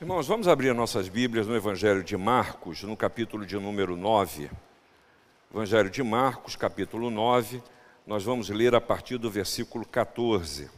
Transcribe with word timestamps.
Irmãos, 0.00 0.26
vamos 0.26 0.48
abrir 0.48 0.74
nossas 0.74 1.10
Bíblias 1.10 1.46
no 1.46 1.54
Evangelho 1.54 2.02
de 2.02 2.16
Marcos, 2.16 2.82
no 2.84 2.96
capítulo 2.96 3.44
de 3.44 3.58
número 3.58 3.98
9. 3.98 4.50
Evangelho 5.52 5.90
de 5.90 6.02
Marcos, 6.02 6.56
capítulo 6.56 7.10
9, 7.10 7.62
nós 8.06 8.24
vamos 8.24 8.48
ler 8.48 8.74
a 8.74 8.80
partir 8.80 9.18
do 9.18 9.30
versículo 9.30 9.84
14. 9.84 10.70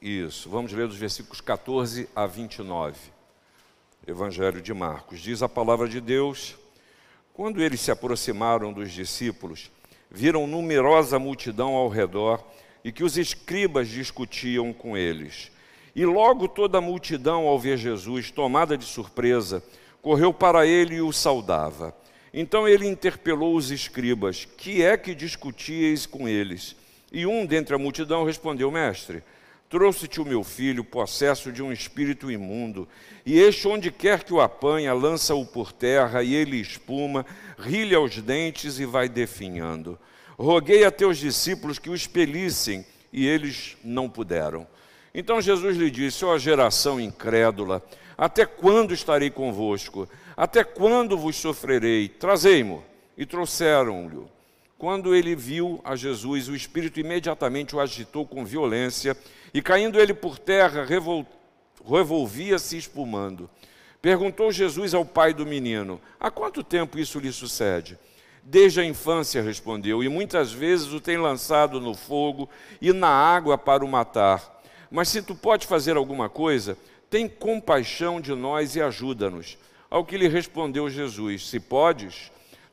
Isso, 0.00 0.48
vamos 0.48 0.72
ler 0.72 0.86
dos 0.86 0.98
versículos 0.98 1.40
14 1.40 2.08
a 2.14 2.26
29. 2.26 2.96
Evangelho 4.06 4.62
de 4.62 4.72
Marcos. 4.72 5.18
Diz 5.18 5.42
a 5.42 5.48
palavra 5.48 5.88
de 5.88 6.00
Deus: 6.00 6.56
Quando 7.34 7.60
eles 7.60 7.80
se 7.80 7.90
aproximaram 7.90 8.72
dos 8.72 8.92
discípulos, 8.92 9.72
viram 10.08 10.46
numerosa 10.46 11.18
multidão 11.18 11.74
ao 11.74 11.88
redor 11.88 12.40
e 12.84 12.92
que 12.92 13.02
os 13.02 13.18
escribas 13.18 13.88
discutiam 13.88 14.72
com 14.72 14.96
eles. 14.96 15.55
E 15.96 16.04
logo 16.04 16.46
toda 16.46 16.76
a 16.76 16.80
multidão, 16.82 17.46
ao 17.46 17.58
ver 17.58 17.78
Jesus, 17.78 18.30
tomada 18.30 18.76
de 18.76 18.84
surpresa, 18.84 19.62
correu 20.02 20.30
para 20.30 20.66
ele 20.66 20.96
e 20.96 21.00
o 21.00 21.10
saudava. 21.10 21.96
Então 22.34 22.68
ele 22.68 22.86
interpelou 22.86 23.56
os 23.56 23.70
escribas: 23.70 24.44
Que 24.44 24.82
é 24.82 24.98
que 24.98 25.14
discutíeis 25.14 26.04
com 26.04 26.28
eles? 26.28 26.76
E 27.10 27.24
um 27.24 27.46
dentre 27.46 27.74
a 27.74 27.78
multidão 27.78 28.24
respondeu: 28.24 28.70
Mestre, 28.70 29.22
trouxe-te 29.70 30.20
o 30.20 30.24
meu 30.26 30.44
filho, 30.44 30.84
possesso 30.84 31.50
de 31.50 31.62
um 31.62 31.72
espírito 31.72 32.30
imundo, 32.30 32.86
e 33.24 33.38
este, 33.38 33.66
onde 33.66 33.90
quer 33.90 34.22
que 34.22 34.34
o 34.34 34.40
apanha, 34.42 34.92
lança-o 34.92 35.46
por 35.46 35.72
terra, 35.72 36.22
e 36.22 36.34
ele 36.34 36.60
espuma, 36.60 37.24
rilha 37.58 37.98
os 37.98 38.20
dentes 38.20 38.78
e 38.78 38.84
vai 38.84 39.08
definhando. 39.08 39.98
Roguei 40.38 40.84
a 40.84 40.90
teus 40.90 41.16
discípulos 41.16 41.78
que 41.78 41.88
o 41.88 41.94
expelissem, 41.94 42.84
e 43.10 43.26
eles 43.26 43.78
não 43.82 44.10
puderam. 44.10 44.66
Então 45.18 45.40
Jesus 45.40 45.78
lhe 45.78 45.90
disse: 45.90 46.26
Ó 46.26 46.34
oh, 46.34 46.38
geração 46.38 47.00
incrédula, 47.00 47.82
até 48.18 48.44
quando 48.44 48.92
estarei 48.92 49.30
convosco? 49.30 50.06
Até 50.36 50.62
quando 50.62 51.16
vos 51.16 51.36
sofrerei? 51.36 52.06
Trazei-mo. 52.06 52.84
E 53.16 53.24
trouxeram-lhe. 53.24 54.26
Quando 54.76 55.14
ele 55.14 55.34
viu 55.34 55.80
a 55.82 55.96
Jesus, 55.96 56.50
o 56.50 56.54
espírito 56.54 57.00
imediatamente 57.00 57.74
o 57.74 57.80
agitou 57.80 58.26
com 58.26 58.44
violência, 58.44 59.16
e 59.54 59.62
caindo 59.62 59.98
ele 59.98 60.12
por 60.12 60.38
terra, 60.38 60.84
revol... 60.84 61.24
revolvia-se 61.82 62.76
espumando. 62.76 63.48
Perguntou 64.02 64.52
Jesus 64.52 64.92
ao 64.92 65.06
pai 65.06 65.32
do 65.32 65.46
menino: 65.46 65.98
Há 66.20 66.30
quanto 66.30 66.62
tempo 66.62 66.98
isso 66.98 67.18
lhe 67.18 67.32
sucede? 67.32 67.98
Desde 68.42 68.80
a 68.80 68.84
infância, 68.84 69.42
respondeu, 69.42 70.04
e 70.04 70.10
muitas 70.10 70.52
vezes 70.52 70.92
o 70.92 71.00
tem 71.00 71.16
lançado 71.16 71.80
no 71.80 71.94
fogo 71.94 72.50
e 72.82 72.92
na 72.92 73.08
água 73.08 73.56
para 73.56 73.82
o 73.82 73.88
matar. 73.88 74.55
Mas 74.90 75.08
se 75.08 75.22
tu 75.22 75.34
pode 75.34 75.66
fazer 75.66 75.96
alguma 75.96 76.28
coisa, 76.28 76.76
tem 77.10 77.28
compaixão 77.28 78.20
de 78.20 78.34
nós 78.34 78.76
e 78.76 78.82
ajuda-nos. 78.82 79.58
Ao 79.88 80.04
que 80.04 80.16
lhe 80.16 80.28
respondeu 80.28 80.90
Jesus: 80.90 81.48
Se 81.48 81.60
podes, 81.60 82.30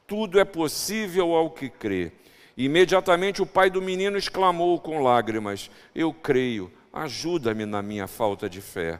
tudo 0.08 0.40
é 0.40 0.46
possível 0.46 1.34
ao 1.34 1.50
que 1.50 1.70
crê. 1.70 2.12
Imediatamente 2.56 3.42
o 3.42 3.46
pai 3.46 3.70
do 3.70 3.82
menino 3.82 4.18
exclamou 4.18 4.80
com 4.80 5.02
lágrimas: 5.02 5.70
Eu 5.94 6.14
creio, 6.14 6.72
ajuda-me 6.92 7.66
na 7.66 7.82
minha 7.82 8.08
falta 8.08 8.50
de 8.50 8.62
fé. 8.62 9.00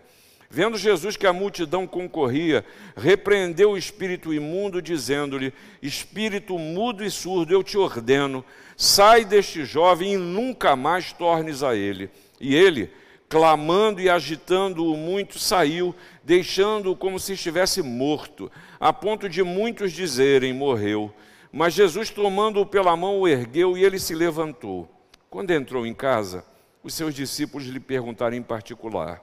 Vendo 0.50 0.78
Jesus 0.78 1.18
que 1.18 1.26
a 1.26 1.34
multidão 1.34 1.88
concorria, 1.88 2.64
repreendeu 2.96 3.72
o 3.72 3.78
espírito 3.78 4.32
imundo, 4.32 4.82
dizendo-lhe: 4.82 5.52
Espírito 5.82 6.60
mudo 6.60 7.04
e 7.04 7.10
surdo, 7.10 7.52
eu 7.52 7.64
te 7.64 7.76
ordeno, 7.76 8.46
sai 8.78 9.26
deste 9.26 9.66
jovem 9.66 10.14
e 10.14 10.18
nunca 10.18 10.76
mais 10.76 11.12
tornes 11.12 11.64
a 11.64 11.76
ele. 11.76 12.10
E 12.40 12.54
ele, 12.56 12.92
clamando 13.34 14.00
e 14.00 14.08
agitando-o 14.08 14.96
muito, 14.96 15.40
saiu, 15.40 15.96
deixando-o 16.24 16.96
como 16.96 17.20
se 17.20 17.34
estivesse 17.34 17.82
morto, 17.82 18.52
a 18.80 18.94
ponto 18.94 19.28
de 19.28 19.42
muitos 19.42 19.92
dizerem: 19.92 20.54
morreu. 20.54 21.12
Mas 21.52 21.74
Jesus, 21.74 22.12
tomando-o 22.12 22.64
pela 22.64 22.96
mão, 22.96 23.20
o 23.20 23.28
ergueu 23.28 23.76
e 23.76 23.84
ele 23.84 23.98
se 23.98 24.14
levantou. 24.14 24.88
Quando 25.32 25.50
entrou 25.50 25.84
em 25.84 25.96
casa, 25.96 26.46
os 26.84 26.94
seus 26.94 27.16
discípulos 27.16 27.66
lhe 27.66 27.80
perguntaram 27.80 28.38
em 28.38 28.44
particular: 28.44 29.20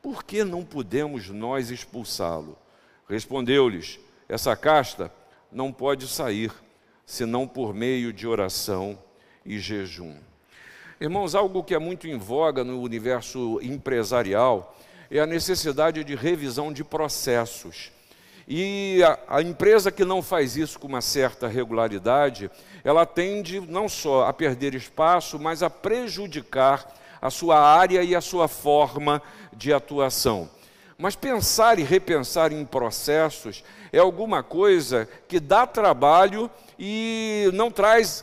Por 0.00 0.22
que 0.22 0.44
não 0.44 0.64
podemos 0.64 1.28
nós 1.28 1.72
expulsá-lo? 1.72 2.56
Respondeu-lhes: 3.08 3.98
Essa 4.28 4.54
casta 4.54 5.12
não 5.50 5.72
pode 5.72 6.06
sair, 6.06 6.52
senão 7.04 7.48
por 7.48 7.74
meio 7.74 8.12
de 8.12 8.28
oração 8.28 8.96
e 9.44 9.58
jejum. 9.58 10.29
Irmãos, 11.02 11.34
algo 11.34 11.64
que 11.64 11.74
é 11.74 11.78
muito 11.78 12.06
em 12.06 12.18
voga 12.18 12.62
no 12.62 12.82
universo 12.82 13.58
empresarial 13.62 14.76
é 15.10 15.18
a 15.18 15.24
necessidade 15.24 16.04
de 16.04 16.14
revisão 16.14 16.70
de 16.70 16.84
processos. 16.84 17.90
E 18.46 19.02
a, 19.02 19.38
a, 19.38 19.40
empresa 19.40 19.90
que 19.90 20.04
não 20.04 20.20
faz 20.20 20.58
isso 20.58 20.78
com 20.78 20.86
uma 20.86 21.00
certa 21.00 21.48
regularidade, 21.48 22.50
ela 22.84 23.06
tende 23.06 23.60
não 23.60 23.88
só 23.88 24.26
a 24.26 24.32
perder 24.34 24.74
espaço, 24.74 25.38
mas 25.38 25.62
a 25.62 25.70
prejudicar 25.70 26.86
a 27.18 27.30
sua 27.30 27.58
área 27.58 28.02
e 28.02 28.14
a 28.14 28.20
sua 28.20 28.46
forma 28.46 29.22
de 29.54 29.72
atuação. 29.72 30.50
Mas 30.98 31.16
pensar 31.16 31.78
e 31.78 31.82
repensar 31.82 32.52
em 32.52 32.62
processos 32.62 33.64
é 33.90 33.98
alguma 33.98 34.42
coisa 34.42 35.08
que 35.26 35.40
dá 35.40 35.66
trabalho 35.66 36.50
e 36.78 37.48
não 37.54 37.70
traz 37.70 38.22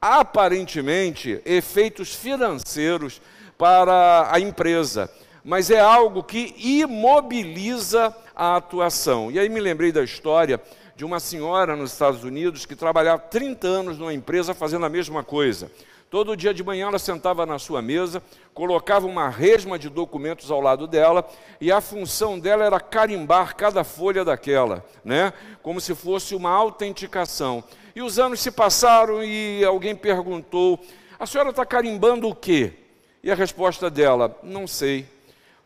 aparentemente 0.00 1.40
efeitos 1.44 2.14
financeiros 2.14 3.20
para 3.56 4.28
a 4.30 4.38
empresa, 4.38 5.10
mas 5.42 5.70
é 5.70 5.80
algo 5.80 6.22
que 6.22 6.54
imobiliza 6.58 8.14
a 8.34 8.56
atuação. 8.56 9.30
E 9.30 9.38
aí 9.38 9.48
me 9.48 9.60
lembrei 9.60 9.92
da 9.92 10.02
história 10.02 10.60
de 10.96 11.04
uma 11.04 11.20
senhora 11.20 11.76
nos 11.76 11.92
Estados 11.92 12.24
Unidos 12.24 12.66
que 12.66 12.74
trabalhava 12.74 13.18
30 13.18 13.66
anos 13.66 13.98
numa 13.98 14.14
empresa 14.14 14.54
fazendo 14.54 14.86
a 14.86 14.90
mesma 14.90 15.22
coisa. 15.22 15.70
Todo 16.08 16.36
dia 16.36 16.54
de 16.54 16.62
manhã 16.62 16.86
ela 16.86 16.98
sentava 16.98 17.44
na 17.44 17.58
sua 17.58 17.82
mesa, 17.82 18.22
colocava 18.54 19.06
uma 19.06 19.28
resma 19.28 19.78
de 19.78 19.88
documentos 19.88 20.50
ao 20.50 20.60
lado 20.60 20.86
dela 20.86 21.28
e 21.60 21.72
a 21.72 21.80
função 21.80 22.38
dela 22.38 22.64
era 22.64 22.78
carimbar 22.78 23.56
cada 23.56 23.82
folha 23.82 24.24
daquela, 24.24 24.84
né? 25.04 25.32
Como 25.62 25.80
se 25.80 25.94
fosse 25.94 26.34
uma 26.34 26.50
autenticação. 26.50 27.62
E 27.96 28.02
os 28.02 28.18
anos 28.18 28.40
se 28.40 28.50
passaram 28.50 29.24
e 29.24 29.64
alguém 29.64 29.96
perguntou: 29.96 30.78
A 31.18 31.24
senhora 31.24 31.48
está 31.48 31.64
carimbando 31.64 32.28
o 32.28 32.34
quê? 32.34 32.74
E 33.22 33.30
a 33.30 33.34
resposta 33.34 33.88
dela: 33.88 34.38
Não 34.42 34.66
sei. 34.66 35.06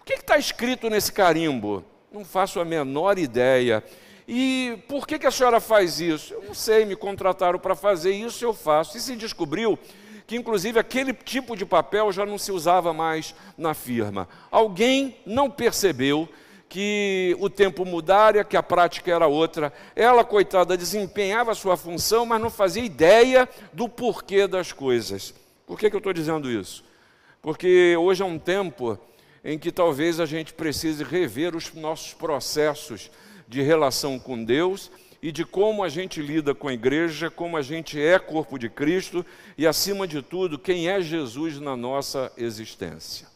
O 0.00 0.04
que 0.04 0.12
está 0.12 0.38
escrito 0.38 0.88
nesse 0.88 1.10
carimbo? 1.10 1.84
Não 2.12 2.24
faço 2.24 2.60
a 2.60 2.64
menor 2.64 3.18
ideia. 3.18 3.82
E 4.28 4.78
por 4.86 5.08
que, 5.08 5.18
que 5.18 5.26
a 5.26 5.30
senhora 5.32 5.58
faz 5.58 5.98
isso? 5.98 6.32
Eu 6.32 6.44
não 6.44 6.54
sei, 6.54 6.84
me 6.84 6.94
contrataram 6.94 7.58
para 7.58 7.74
fazer 7.74 8.12
isso, 8.12 8.44
eu 8.44 8.54
faço. 8.54 8.96
E 8.96 9.00
se 9.00 9.16
descobriu 9.16 9.76
que, 10.24 10.36
inclusive, 10.36 10.78
aquele 10.78 11.12
tipo 11.12 11.56
de 11.56 11.66
papel 11.66 12.12
já 12.12 12.24
não 12.24 12.38
se 12.38 12.52
usava 12.52 12.92
mais 12.92 13.34
na 13.58 13.74
firma. 13.74 14.28
Alguém 14.52 15.16
não 15.26 15.50
percebeu 15.50 16.28
que 16.70 17.36
o 17.40 17.50
tempo 17.50 17.84
mudara, 17.84 18.44
que 18.44 18.56
a 18.56 18.62
prática 18.62 19.10
era 19.10 19.26
outra. 19.26 19.72
Ela, 19.96 20.24
coitada, 20.24 20.76
desempenhava 20.76 21.52
sua 21.52 21.76
função, 21.76 22.24
mas 22.24 22.40
não 22.40 22.48
fazia 22.48 22.84
ideia 22.84 23.48
do 23.72 23.88
porquê 23.88 24.46
das 24.46 24.72
coisas. 24.72 25.34
Por 25.66 25.76
que, 25.76 25.90
que 25.90 25.96
eu 25.96 25.98
estou 25.98 26.12
dizendo 26.12 26.48
isso? 26.48 26.84
Porque 27.42 27.96
hoje 27.96 28.22
é 28.22 28.24
um 28.24 28.38
tempo 28.38 28.96
em 29.44 29.58
que 29.58 29.72
talvez 29.72 30.20
a 30.20 30.26
gente 30.26 30.52
precise 30.52 31.02
rever 31.02 31.56
os 31.56 31.74
nossos 31.74 32.14
processos 32.14 33.10
de 33.48 33.60
relação 33.62 34.16
com 34.16 34.44
Deus 34.44 34.92
e 35.20 35.32
de 35.32 35.44
como 35.44 35.82
a 35.82 35.88
gente 35.88 36.22
lida 36.22 36.54
com 36.54 36.68
a 36.68 36.72
igreja, 36.72 37.28
como 37.30 37.56
a 37.56 37.62
gente 37.62 38.00
é 38.00 38.16
corpo 38.16 38.56
de 38.56 38.70
Cristo 38.70 39.26
e, 39.58 39.66
acima 39.66 40.06
de 40.06 40.22
tudo, 40.22 40.56
quem 40.56 40.88
é 40.88 41.00
Jesus 41.00 41.58
na 41.58 41.76
nossa 41.76 42.30
existência 42.36 43.29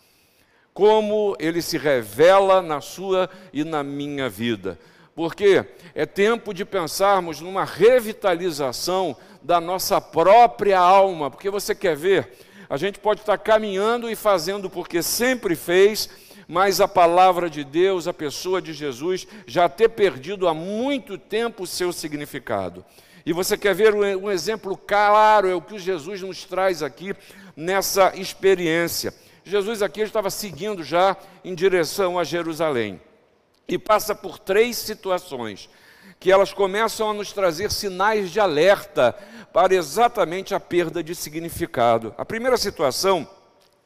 como 0.74 1.36
ele 1.38 1.62
se 1.62 1.78
revela 1.78 2.60
na 2.60 2.80
sua 2.80 3.30
e 3.52 3.62
na 3.62 3.84
minha 3.84 4.28
vida. 4.28 4.76
Porque 5.14 5.64
é 5.94 6.04
tempo 6.04 6.52
de 6.52 6.64
pensarmos 6.64 7.40
numa 7.40 7.64
revitalização 7.64 9.16
da 9.40 9.60
nossa 9.60 10.00
própria 10.00 10.80
alma, 10.80 11.30
porque 11.30 11.48
você 11.48 11.74
quer 11.74 11.96
ver, 11.96 12.28
a 12.68 12.76
gente 12.76 12.98
pode 12.98 13.20
estar 13.20 13.38
caminhando 13.38 14.10
e 14.10 14.16
fazendo 14.16 14.68
porque 14.68 15.00
sempre 15.00 15.54
fez, 15.54 16.10
mas 16.48 16.80
a 16.80 16.88
palavra 16.88 17.48
de 17.48 17.62
Deus, 17.62 18.08
a 18.08 18.12
pessoa 18.12 18.60
de 18.60 18.72
Jesus, 18.72 19.28
já 19.46 19.68
ter 19.68 19.90
perdido 19.90 20.48
há 20.48 20.54
muito 20.54 21.16
tempo 21.16 21.62
o 21.62 21.68
seu 21.68 21.92
significado. 21.92 22.84
E 23.24 23.32
você 23.32 23.56
quer 23.56 23.74
ver 23.74 23.94
um 23.94 24.30
exemplo 24.30 24.76
claro, 24.76 25.48
é 25.48 25.54
o 25.54 25.62
que 25.62 25.78
Jesus 25.78 26.20
nos 26.20 26.44
traz 26.44 26.82
aqui 26.82 27.14
nessa 27.56 28.12
experiência. 28.16 29.14
Jesus 29.44 29.82
aqui 29.82 30.00
estava 30.00 30.30
seguindo 30.30 30.82
já 30.82 31.16
em 31.44 31.54
direção 31.54 32.18
a 32.18 32.24
Jerusalém. 32.24 33.00
E 33.68 33.78
passa 33.78 34.14
por 34.14 34.38
três 34.38 34.76
situações 34.76 35.68
que 36.18 36.32
elas 36.32 36.54
começam 36.54 37.10
a 37.10 37.14
nos 37.14 37.32
trazer 37.32 37.70
sinais 37.70 38.30
de 38.30 38.40
alerta 38.40 39.12
para 39.52 39.74
exatamente 39.74 40.54
a 40.54 40.60
perda 40.60 41.02
de 41.02 41.14
significado. 41.14 42.14
A 42.16 42.24
primeira 42.24 42.56
situação 42.56 43.28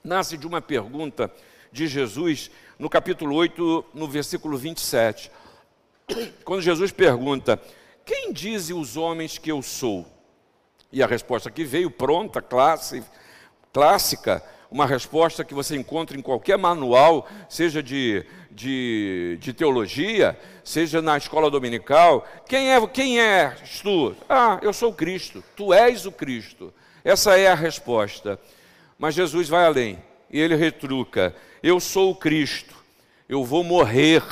nasce 0.03 0.37
de 0.37 0.47
uma 0.47 0.61
pergunta 0.61 1.31
de 1.73 1.89
Jesus, 1.89 2.51
no 2.79 2.89
capítulo 2.89 3.35
8, 3.35 3.87
no 3.93 4.07
versículo 4.07 4.57
27. 4.57 5.31
Quando 6.45 6.63
Jesus 6.63 6.93
pergunta: 6.93 7.61
Quem 8.05 8.33
dizem 8.33 8.77
os 8.77 8.97
homens 8.97 9.39
que 9.39 9.51
eu 9.51 9.61
sou? 9.61 10.07
E 10.93 11.03
a 11.03 11.07
resposta 11.07 11.51
que 11.51 11.65
veio 11.65 11.91
pronta, 11.91 12.41
classe, 12.41 13.03
clássica, 13.73 14.43
uma 14.71 14.87
resposta 14.87 15.45
que 15.45 15.55
você 15.55 15.77
encontra 15.77 16.17
em 16.17 16.23
qualquer 16.23 16.59
manual, 16.59 17.27
seja 17.49 17.83
de, 17.83 18.25
de, 18.51 19.39
de, 19.41 19.53
teologia, 19.53 20.39
seja 20.63 21.01
na 21.01 21.17
escola 21.17 21.51
dominical. 21.51 22.27
Quem 22.47 22.73
é 22.73 22.87
quem 22.87 23.21
és 23.21 23.81
tu? 23.81 24.15
Ah, 24.29 24.59
eu 24.63 24.73
sou 24.73 24.93
Cristo. 24.93 25.43
Tu 25.57 25.73
és 25.73 26.05
o 26.05 26.13
Cristo. 26.13 26.73
Essa 27.03 27.39
é 27.39 27.49
a 27.49 27.55
resposta. 27.55 28.39
Mas 28.99 29.15
Jesus 29.15 29.49
vai 29.49 29.65
além 29.65 29.99
e 30.31 30.39
ele 30.39 30.55
retruca: 30.55 31.35
Eu 31.63 31.81
sou 31.81 32.11
o 32.11 32.17
Cristo. 32.17 32.75
Eu 33.29 33.45
vou 33.45 33.65
morrer. 33.65 34.23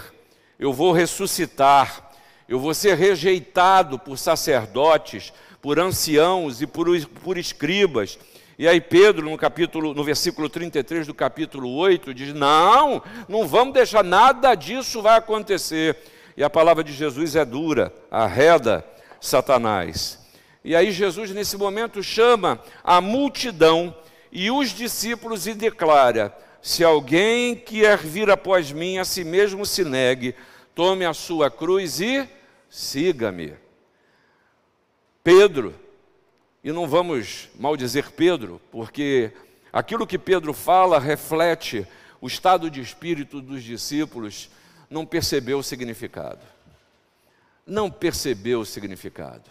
Eu 0.58 0.72
vou 0.72 0.92
ressuscitar. 0.92 2.10
Eu 2.48 2.60
vou 2.60 2.74
ser 2.74 2.96
rejeitado 2.96 3.98
por 3.98 4.18
sacerdotes, 4.18 5.32
por 5.60 5.80
anciãos 5.80 6.60
e 6.60 6.66
por, 6.66 6.86
por 7.24 7.38
escribas. 7.38 8.18
E 8.58 8.66
aí 8.66 8.80
Pedro, 8.80 9.28
no 9.28 9.36
capítulo, 9.36 9.92
no 9.92 10.02
versículo 10.02 10.48
33 10.48 11.06
do 11.06 11.14
capítulo 11.14 11.74
8, 11.74 12.14
diz: 12.14 12.32
"Não, 12.32 13.02
não 13.28 13.46
vamos 13.46 13.74
deixar 13.74 14.02
nada 14.02 14.54
disso 14.54 15.02
vai 15.02 15.18
acontecer". 15.18 15.96
E 16.36 16.42
a 16.42 16.50
palavra 16.50 16.82
de 16.82 16.92
Jesus 16.92 17.36
é 17.36 17.44
dura, 17.44 17.92
arreda 18.10 18.84
Satanás. 19.20 20.26
E 20.64 20.74
aí 20.74 20.90
Jesus 20.90 21.30
nesse 21.30 21.56
momento 21.56 22.02
chama 22.02 22.60
a 22.82 23.00
multidão 23.00 23.94
e 24.32 24.50
os 24.50 24.70
discípulos 24.70 25.46
e 25.46 25.54
declara: 25.54 26.36
Se 26.60 26.82
alguém 26.82 27.54
quer 27.54 27.98
vir 27.98 28.30
após 28.30 28.72
mim, 28.72 28.98
a 28.98 29.04
si 29.04 29.22
mesmo 29.22 29.64
se 29.64 29.84
negue, 29.84 30.34
tome 30.74 31.04
a 31.04 31.14
sua 31.14 31.50
cruz 31.50 32.00
e 32.00 32.28
siga-me. 32.68 33.54
Pedro, 35.22 35.74
e 36.66 36.72
não 36.72 36.84
vamos 36.88 37.48
maldizer 37.56 38.10
Pedro, 38.10 38.60
porque 38.72 39.30
aquilo 39.72 40.04
que 40.04 40.18
Pedro 40.18 40.52
fala 40.52 40.98
reflete 40.98 41.86
o 42.20 42.26
estado 42.26 42.68
de 42.68 42.80
espírito 42.80 43.40
dos 43.40 43.62
discípulos, 43.62 44.50
não 44.90 45.06
percebeu 45.06 45.60
o 45.60 45.62
significado. 45.62 46.40
Não 47.64 47.88
percebeu 47.88 48.58
o 48.58 48.66
significado. 48.66 49.48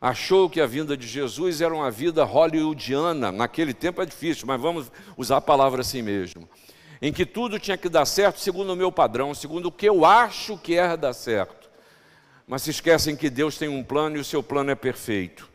Achou 0.00 0.48
que 0.48 0.60
a 0.60 0.66
vinda 0.66 0.96
de 0.96 1.08
Jesus 1.08 1.60
era 1.60 1.74
uma 1.74 1.90
vida 1.90 2.22
hollywoodiana, 2.22 3.32
naquele 3.32 3.74
tempo 3.74 4.00
é 4.00 4.06
difícil, 4.06 4.46
mas 4.46 4.60
vamos 4.60 4.92
usar 5.16 5.38
a 5.38 5.40
palavra 5.40 5.80
assim 5.80 6.02
mesmo. 6.02 6.48
Em 7.02 7.12
que 7.12 7.26
tudo 7.26 7.58
tinha 7.58 7.76
que 7.76 7.88
dar 7.88 8.06
certo 8.06 8.38
segundo 8.38 8.74
o 8.74 8.76
meu 8.76 8.92
padrão, 8.92 9.34
segundo 9.34 9.66
o 9.66 9.72
que 9.72 9.86
eu 9.86 10.04
acho 10.04 10.56
que 10.56 10.76
é 10.76 10.96
dar 10.96 11.14
certo 11.14 11.58
mas 12.48 12.62
se 12.62 12.70
esquecem 12.70 13.14
que 13.14 13.28
Deus 13.28 13.58
tem 13.58 13.68
um 13.68 13.84
plano 13.84 14.16
e 14.16 14.20
o 14.20 14.24
seu 14.24 14.42
plano 14.42 14.70
é 14.70 14.74
perfeito. 14.74 15.47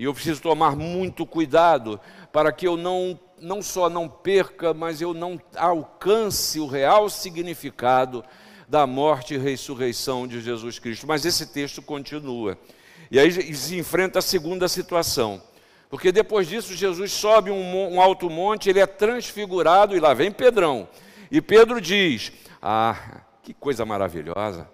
E 0.00 0.04
eu 0.04 0.14
preciso 0.14 0.40
tomar 0.40 0.74
muito 0.74 1.26
cuidado 1.26 2.00
para 2.32 2.50
que 2.50 2.66
eu 2.66 2.74
não, 2.74 3.20
não 3.38 3.60
só 3.60 3.90
não 3.90 4.08
perca, 4.08 4.72
mas 4.72 5.02
eu 5.02 5.12
não 5.12 5.38
alcance 5.54 6.58
o 6.58 6.66
real 6.66 7.10
significado 7.10 8.24
da 8.66 8.86
morte 8.86 9.34
e 9.34 9.36
ressurreição 9.36 10.26
de 10.26 10.40
Jesus 10.40 10.78
Cristo. 10.78 11.06
Mas 11.06 11.26
esse 11.26 11.52
texto 11.52 11.82
continua. 11.82 12.56
E 13.10 13.20
aí 13.20 13.54
se 13.54 13.76
enfrenta 13.76 14.20
a 14.20 14.22
segunda 14.22 14.68
situação. 14.68 15.42
Porque 15.90 16.10
depois 16.10 16.48
disso, 16.48 16.74
Jesus 16.74 17.12
sobe 17.12 17.50
um, 17.50 17.94
um 17.94 18.00
alto 18.00 18.30
monte, 18.30 18.70
ele 18.70 18.80
é 18.80 18.86
transfigurado, 18.86 19.94
e 19.94 20.00
lá 20.00 20.14
vem 20.14 20.32
Pedrão. 20.32 20.88
E 21.30 21.42
Pedro 21.42 21.78
diz: 21.78 22.32
Ah, 22.62 23.20
que 23.42 23.52
coisa 23.52 23.84
maravilhosa 23.84 24.66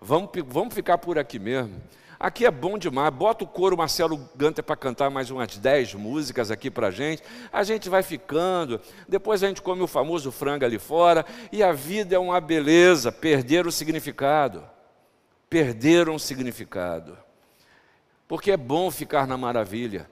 vamos, 0.00 0.30
vamos 0.46 0.74
ficar 0.74 0.98
por 0.98 1.18
aqui 1.18 1.38
mesmo. 1.38 1.80
Aqui 2.20 2.44
é 2.44 2.50
bom 2.50 2.76
demais. 2.76 3.14
Bota 3.14 3.44
o 3.44 3.46
coro 3.46 3.78
Marcelo 3.78 4.18
Ganter 4.36 4.62
para 4.62 4.76
cantar 4.76 5.08
mais 5.08 5.30
umas 5.30 5.56
10 5.56 5.94
músicas 5.94 6.50
aqui 6.50 6.70
para 6.70 6.90
gente. 6.90 7.22
A 7.50 7.62
gente 7.64 7.88
vai 7.88 8.02
ficando. 8.02 8.78
Depois 9.08 9.42
a 9.42 9.48
gente 9.48 9.62
come 9.62 9.80
o 9.80 9.86
famoso 9.86 10.30
frango 10.30 10.66
ali 10.66 10.78
fora. 10.78 11.24
E 11.50 11.62
a 11.62 11.72
vida 11.72 12.14
é 12.14 12.18
uma 12.18 12.38
beleza. 12.38 13.10
Perder 13.10 13.66
o 13.66 13.72
significado. 13.72 14.62
Perderam 15.48 16.16
o 16.16 16.20
significado. 16.20 17.16
Porque 18.28 18.50
é 18.50 18.56
bom 18.58 18.90
ficar 18.90 19.26
na 19.26 19.38
maravilha. 19.38 20.06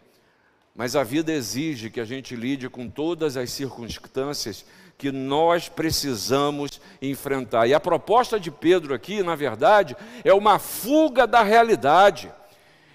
Mas 0.75 0.97
a 0.97 1.05
vida 1.05 1.31
exige 1.31 1.91
que 1.91 2.01
a 2.01 2.07
gente 2.07 2.35
lide 2.35 2.71
com 2.71 2.89
todas 2.89 3.37
as 3.37 3.51
circunstâncias 3.51 4.65
que 4.99 5.13
nós 5.13 5.69
precisamos 5.69 6.81
enfrentar. 7.01 7.69
E 7.69 7.73
a 7.73 7.79
proposta 7.79 8.39
de 8.39 8.51
Pedro 8.51 8.93
aqui, 8.93 9.23
na 9.23 9.37
verdade, 9.37 9.97
é 10.25 10.35
uma 10.35 10.59
fuga 10.59 11.25
da 11.25 11.45
realidade. 11.45 12.31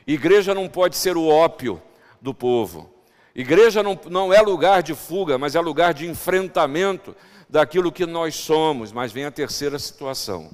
Igreja 0.05 0.53
não 0.53 0.67
pode 0.67 0.97
ser 0.97 1.15
o 1.15 1.25
ópio 1.25 1.81
do 2.21 2.33
povo. 2.33 2.91
Igreja 3.33 3.81
não, 3.81 3.97
não 4.09 4.33
é 4.33 4.41
lugar 4.41 4.83
de 4.83 4.93
fuga, 4.93 5.37
mas 5.37 5.55
é 5.55 5.61
lugar 5.61 5.93
de 5.93 6.05
enfrentamento 6.05 7.15
daquilo 7.49 7.91
que 7.91 8.05
nós 8.05 8.35
somos. 8.35 8.91
Mas 8.91 9.13
vem 9.13 9.23
a 9.23 9.31
terceira 9.31 9.79
situação. 9.79 10.51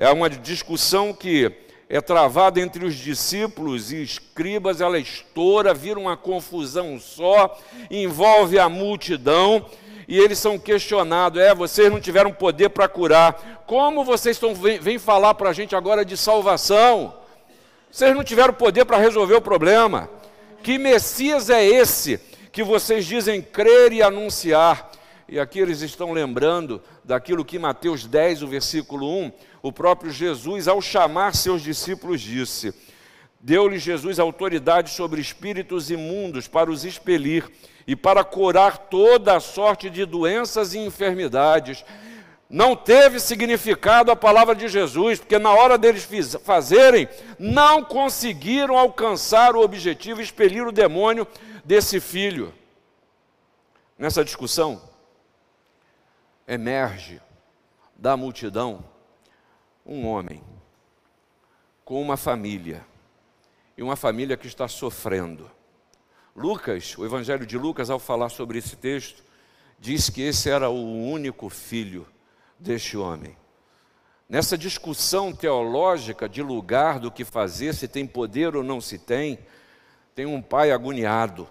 É 0.00 0.10
uma 0.10 0.28
discussão 0.28 1.12
que 1.12 1.52
é 1.88 2.00
travada 2.00 2.58
entre 2.58 2.84
os 2.84 2.96
discípulos 2.96 3.92
e 3.92 4.02
escribas, 4.02 4.80
ela 4.80 4.98
estoura, 4.98 5.74
vira 5.74 6.00
uma 6.00 6.16
confusão 6.16 6.98
só, 6.98 7.56
envolve 7.90 8.58
a 8.58 8.68
multidão 8.68 9.66
e 10.06 10.18
eles 10.18 10.38
são 10.38 10.58
questionados: 10.58 11.40
é, 11.40 11.54
vocês 11.54 11.90
não 11.90 12.00
tiveram 12.00 12.32
poder 12.32 12.70
para 12.70 12.88
curar, 12.88 13.64
como 13.66 14.04
vocês 14.04 14.36
estão, 14.36 14.54
vêm 14.54 14.78
vem 14.78 14.98
falar 14.98 15.34
para 15.34 15.50
a 15.50 15.52
gente 15.52 15.74
agora 15.74 16.04
de 16.04 16.16
salvação? 16.16 17.14
Vocês 17.90 18.14
não 18.14 18.24
tiveram 18.24 18.54
poder 18.54 18.84
para 18.84 18.96
resolver 18.96 19.34
o 19.34 19.42
problema. 19.42 20.08
Que 20.62 20.78
Messias 20.78 21.50
é 21.50 21.62
esse 21.62 22.18
que 22.50 22.62
vocês 22.62 23.04
dizem 23.04 23.42
crer 23.42 23.92
e 23.92 24.02
anunciar? 24.02 24.90
E 25.28 25.38
aqui 25.38 25.58
eles 25.58 25.80
estão 25.80 26.12
lembrando 26.12 26.82
daquilo 27.04 27.44
que 27.44 27.58
Mateus 27.58 28.06
10, 28.06 28.42
o 28.42 28.46
versículo 28.46 29.06
1, 29.06 29.32
o 29.62 29.72
próprio 29.72 30.10
Jesus, 30.10 30.68
ao 30.68 30.80
chamar 30.80 31.34
seus 31.34 31.62
discípulos, 31.62 32.20
disse: 32.20 32.74
Deu-lhe 33.44 33.76
Jesus 33.76 34.20
autoridade 34.20 34.90
sobre 34.90 35.20
espíritos 35.20 35.90
imundos 35.90 36.46
para 36.46 36.70
os 36.70 36.84
expelir 36.84 37.50
e 37.84 37.96
para 37.96 38.22
curar 38.22 38.78
toda 38.78 39.36
a 39.36 39.40
sorte 39.40 39.90
de 39.90 40.04
doenças 40.04 40.74
e 40.74 40.78
enfermidades. 40.78 41.84
Não 42.48 42.76
teve 42.76 43.18
significado 43.18 44.12
a 44.12 44.16
palavra 44.16 44.54
de 44.54 44.68
Jesus, 44.68 45.18
porque 45.18 45.40
na 45.40 45.50
hora 45.50 45.76
deles 45.76 46.08
fazerem, 46.44 47.08
não 47.36 47.82
conseguiram 47.82 48.78
alcançar 48.78 49.56
o 49.56 49.60
objetivo, 49.60 50.22
expelir 50.22 50.64
o 50.64 50.70
demônio 50.70 51.26
desse 51.64 51.98
filho. 51.98 52.54
Nessa 53.98 54.24
discussão, 54.24 54.80
emerge 56.46 57.20
da 57.96 58.16
multidão 58.16 58.84
um 59.84 60.06
homem 60.06 60.44
com 61.84 62.00
uma 62.00 62.16
família, 62.16 62.86
e 63.76 63.82
uma 63.82 63.96
família 63.96 64.36
que 64.36 64.46
está 64.46 64.68
sofrendo 64.68 65.50
Lucas, 66.34 66.96
o 66.96 67.04
Evangelho 67.04 67.44
de 67.44 67.58
Lucas, 67.58 67.90
ao 67.90 67.98
falar 67.98 68.30
sobre 68.30 68.58
esse 68.58 68.74
texto, 68.74 69.22
diz 69.78 70.08
que 70.08 70.22
esse 70.22 70.48
era 70.48 70.70
o 70.70 71.02
único 71.04 71.50
filho 71.50 72.06
deste 72.58 72.96
homem. 72.96 73.36
Nessa 74.28 74.56
discussão 74.56 75.30
teológica 75.30 76.26
de 76.26 76.42
lugar 76.42 76.98
do 76.98 77.10
que 77.10 77.22
fazer, 77.22 77.74
se 77.74 77.86
tem 77.86 78.06
poder 78.06 78.56
ou 78.56 78.62
não 78.62 78.80
se 78.80 78.98
tem, 78.98 79.38
tem 80.14 80.24
um 80.24 80.40
pai 80.40 80.70
agoniado 80.70 81.46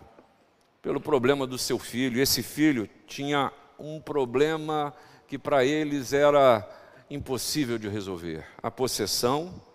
pelo 0.82 1.00
problema 1.00 1.46
do 1.46 1.60
seu 1.60 1.78
filho. 1.78 2.20
Esse 2.20 2.42
filho 2.42 2.90
tinha 3.06 3.52
um 3.78 4.02
problema 4.02 4.96
que 5.28 5.38
para 5.38 5.64
eles 5.64 6.12
era 6.12 6.68
impossível 7.08 7.78
de 7.78 7.88
resolver: 7.88 8.46
a 8.64 8.72
possessão. 8.72 9.70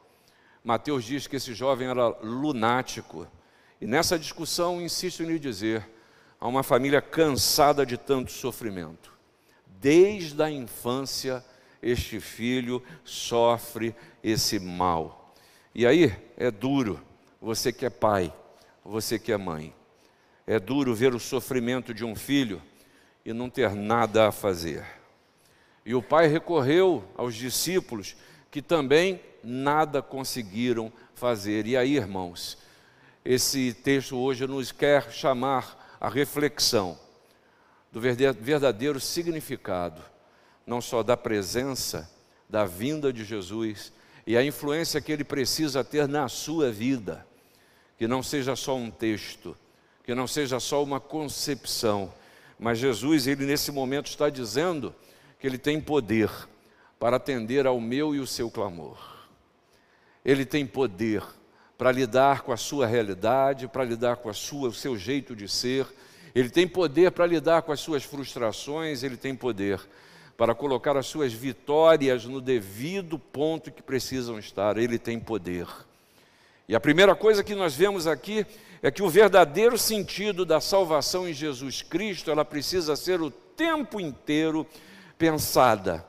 Mateus 0.67 1.05
diz 1.05 1.29
que 1.29 1.37
esse 1.37 1.55
jovem 1.55 1.87
era 1.87 2.09
lunático. 2.25 3.25
E 3.81 3.87
nessa 3.87 4.19
discussão, 4.19 4.83
insisto 4.83 5.23
em 5.23 5.27
lhe 5.27 5.39
dizer, 5.39 5.89
há 6.41 6.49
uma 6.49 6.65
família 6.65 7.01
cansada 7.01 7.87
de 7.87 7.97
tanto 7.97 8.33
sofrimento. 8.33 9.13
Desde 9.65 10.43
a 10.43 10.51
infância, 10.51 11.45
este 11.81 12.19
filho 12.19 12.83
sofre 13.05 13.95
esse 14.25 14.59
mal. 14.59 15.33
E 15.73 15.87
aí 15.87 16.13
é 16.37 16.51
duro, 16.51 17.01
você 17.41 17.73
que 17.73 17.87
é 17.87 17.91
pai, 17.91 18.35
você 18.85 19.21
que 19.21 19.31
é 19.31 19.37
mãe. 19.37 19.73
É 20.49 20.59
duro 20.59 20.97
ver 20.97 21.15
o 21.15 21.21
sofrimento 21.21 21.95
de 21.95 22.05
um 22.05 22.17
filho 22.17 22.61
e 23.25 23.33
não 23.33 23.49
ter 23.49 23.71
nada 23.73 24.27
a 24.27 24.33
fazer. 24.33 24.85
E 25.85 25.95
o 25.95 26.03
pai 26.03 26.27
recorreu 26.27 27.05
aos 27.17 27.37
discípulos 27.37 28.17
que 28.51 28.61
também 28.61 29.21
nada 29.47 30.03
conseguiram 30.03 30.93
fazer. 31.15 31.67
E 31.67 31.77
aí, 31.77 31.97
irmãos, 31.97 32.59
esse 33.25 33.73
texto 33.73 34.17
hoje 34.17 34.45
nos 34.45 34.73
quer 34.73 35.13
chamar 35.13 35.97
a 36.01 36.09
reflexão 36.09 36.99
do 37.93 38.01
verdadeiro 38.01 38.99
significado, 38.99 40.03
não 40.67 40.81
só 40.81 41.03
da 41.03 41.17
presença, 41.17 42.11
da 42.51 42.65
vinda 42.65 43.13
de 43.13 43.25
Jesus 43.25 43.93
e 44.27 44.37
a 44.37 44.45
influência 44.45 45.01
que 45.01 45.13
ele 45.13 45.23
precisa 45.23 45.85
ter 45.85 46.09
na 46.09 46.29
sua 46.29 46.73
vida, 46.73 47.25
que 47.97 48.09
não 48.09 48.25
seja 48.25 48.57
só 48.57 48.77
um 48.77 48.91
texto, 48.91 49.57
que 50.05 50.15
não 50.15 50.27
seja 50.27 50.59
só 50.59 50.83
uma 50.83 50.99
concepção, 50.99 52.13
mas 52.59 52.79
Jesus, 52.79 53.29
ele 53.29 53.47
nesse 53.47 53.71
momento 53.71 54.07
está 54.07 54.29
dizendo 54.29 54.93
que 55.39 55.47
ele 55.47 55.59
tem 55.59 55.81
poder 55.81 56.31
para 56.99 57.17
atender 57.17 57.67
ao 57.67 57.81
meu 57.81 58.15
e 58.15 58.19
o 58.19 58.27
seu 58.27 58.51
clamor. 58.51 59.16
Ele 60.27 60.45
tem 60.45 60.67
poder 60.67 61.23
para 61.79 61.93
lidar 61.93 62.43
com 62.43 62.51
a 62.51 62.57
sua 62.57 62.85
realidade, 62.85 63.69
para 63.69 63.85
lidar 63.85 64.17
com 64.17 64.29
a 64.29 64.35
sua, 64.35 64.71
o 64.71 64.75
seu 64.75 64.99
jeito 64.99 65.37
de 65.37 65.47
ser. 65.49 65.87
Ele 66.35 66.51
tem 66.51 66.67
poder 66.67 67.13
para 67.13 67.25
lidar 67.25 67.63
com 67.63 67.71
as 67.71 67.79
suas 67.79 68.03
frustrações, 68.03 69.05
ele 69.05 69.17
tem 69.17 69.37
poder 69.37 69.81
para 70.37 70.53
colocar 70.53 70.97
as 70.97 71.07
suas 71.07 71.33
vitórias 71.33 72.25
no 72.25 72.41
devido 72.41 73.21
ponto 73.21 73.71
que 73.71 73.81
precisam 73.81 74.37
estar. 74.37 74.77
Ele 74.77 74.99
tem 74.99 75.21
poder. 75.21 75.69
E 76.69 76.75
a 76.75 76.81
primeira 76.81 77.15
coisa 77.15 77.45
que 77.45 77.55
nós 77.55 77.77
vemos 77.77 78.09
aqui 78.09 78.45
é 78.83 78.91
que 78.91 79.05
o 79.05 79.09
verdadeiro 79.09 79.79
sentido 79.79 80.45
da 80.45 80.61
salvação 80.61 81.29
em 81.29 81.33
Jesus 81.33 81.83
Cristo, 81.83 82.33
ela 82.33 82.45
precisa 82.45 82.97
ser 82.97 83.21
o 83.21 83.31
tempo 83.31 84.01
inteiro 84.01 84.67
pensada, 85.17 86.05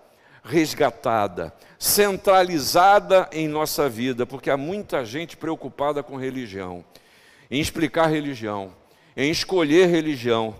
resgatada, 0.48 1.54
centralizada 1.78 3.30
em 3.32 3.48
nossa 3.48 3.90
vida, 3.90 4.26
porque 4.26 4.50
há 4.50 4.58
muita 4.58 5.06
gente 5.06 5.36
preocupada 5.36 6.02
com 6.02 6.16
religião, 6.16 6.84
em 7.52 7.60
explicar 7.60 8.08
religião, 8.08 8.72
em 9.16 9.30
escolher 9.30 9.88
religião, 9.88 10.56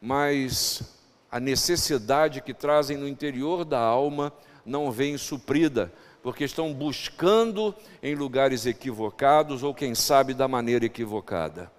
mas 0.00 0.82
a 1.30 1.38
necessidade 1.38 2.40
que 2.40 2.54
trazem 2.54 2.96
no 2.96 3.06
interior 3.06 3.64
da 3.64 3.78
alma 3.78 4.32
não 4.64 4.90
vem 4.90 5.18
suprida, 5.18 5.92
porque 6.22 6.44
estão 6.44 6.72
buscando 6.72 7.74
em 8.02 8.14
lugares 8.14 8.66
equivocados 8.66 9.62
ou, 9.62 9.74
quem 9.74 9.94
sabe, 9.94 10.34
da 10.34 10.48
maneira 10.48 10.84
equivocada. 10.84 11.70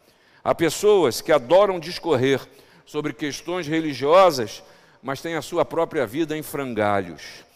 Há 0.43 0.55
pessoas 0.55 1.19
que 1.19 1.31
adoram 1.31 1.79
discorrer 1.79 2.39
sobre 2.85 3.11
questões 3.11 3.67
religiosas, 3.67 4.63
mas 5.01 5.21
têm 5.21 5.35
a 5.35 5.41
sua 5.41 5.65
própria 5.65 6.07
vida 6.07 6.37
em 6.37 6.41
frangalhos. 6.41 7.46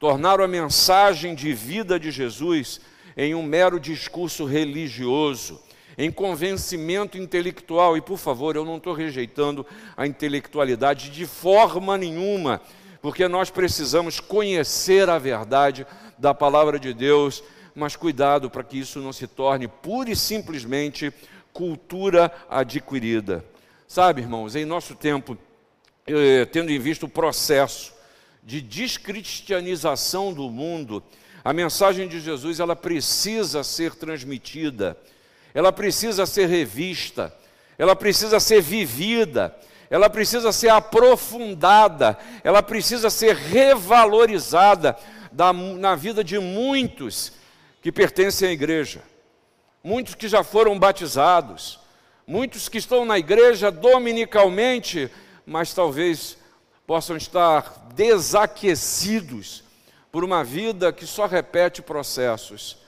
Tornaram 0.00 0.42
a 0.42 0.48
mensagem 0.48 1.34
de 1.34 1.52
vida 1.52 2.00
de 2.00 2.10
Jesus 2.10 2.80
em 3.14 3.34
um 3.34 3.42
mero 3.42 3.78
discurso 3.78 4.46
religioso, 4.46 5.60
em 5.98 6.10
convencimento 6.10 7.18
intelectual. 7.18 7.98
E, 7.98 8.00
por 8.00 8.16
favor, 8.16 8.56
eu 8.56 8.64
não 8.64 8.78
estou 8.78 8.94
rejeitando 8.94 9.66
a 9.94 10.06
intelectualidade 10.06 11.10
de 11.10 11.26
forma 11.26 11.98
nenhuma, 11.98 12.62
porque 13.02 13.28
nós 13.28 13.50
precisamos 13.50 14.20
conhecer 14.20 15.10
a 15.10 15.18
verdade 15.18 15.86
da 16.16 16.32
palavra 16.32 16.78
de 16.78 16.94
Deus, 16.94 17.44
mas 17.74 17.94
cuidado 17.94 18.48
para 18.48 18.64
que 18.64 18.78
isso 18.78 19.00
não 19.00 19.12
se 19.12 19.26
torne 19.26 19.68
pura 19.68 20.10
e 20.10 20.16
simplesmente 20.16 21.12
cultura 21.52 22.32
adquirida. 22.48 23.44
Sabe, 23.86 24.22
irmãos, 24.22 24.56
em 24.56 24.64
nosso 24.64 24.94
tempo, 24.94 25.36
eh, 26.06 26.46
tendo 26.46 26.72
em 26.72 26.78
vista 26.78 27.04
o 27.04 27.08
processo 27.08 27.99
de 28.42 28.60
descristianização 28.60 30.32
do 30.32 30.50
mundo, 30.50 31.02
a 31.44 31.52
mensagem 31.52 32.08
de 32.08 32.20
Jesus 32.20 32.60
ela 32.60 32.76
precisa 32.76 33.62
ser 33.62 33.94
transmitida, 33.94 34.96
ela 35.54 35.72
precisa 35.72 36.26
ser 36.26 36.46
revista, 36.46 37.34
ela 37.78 37.96
precisa 37.96 38.38
ser 38.38 38.60
vivida, 38.60 39.56
ela 39.88 40.08
precisa 40.08 40.52
ser 40.52 40.68
aprofundada, 40.68 42.18
ela 42.44 42.62
precisa 42.62 43.10
ser 43.10 43.34
revalorizada 43.34 44.96
da, 45.32 45.52
na 45.52 45.96
vida 45.96 46.22
de 46.22 46.38
muitos 46.38 47.32
que 47.82 47.90
pertencem 47.90 48.50
à 48.50 48.52
igreja, 48.52 49.02
muitos 49.82 50.14
que 50.14 50.28
já 50.28 50.44
foram 50.44 50.78
batizados, 50.78 51.80
muitos 52.26 52.68
que 52.68 52.78
estão 52.78 53.04
na 53.04 53.18
igreja 53.18 53.70
dominicalmente, 53.70 55.10
mas 55.46 55.72
talvez 55.74 56.36
possam 56.90 57.16
estar 57.16 57.92
desaquecidos 57.94 59.62
por 60.10 60.24
uma 60.24 60.42
vida 60.42 60.92
que 60.92 61.06
só 61.06 61.24
repete 61.24 61.80
processos, 61.80 62.78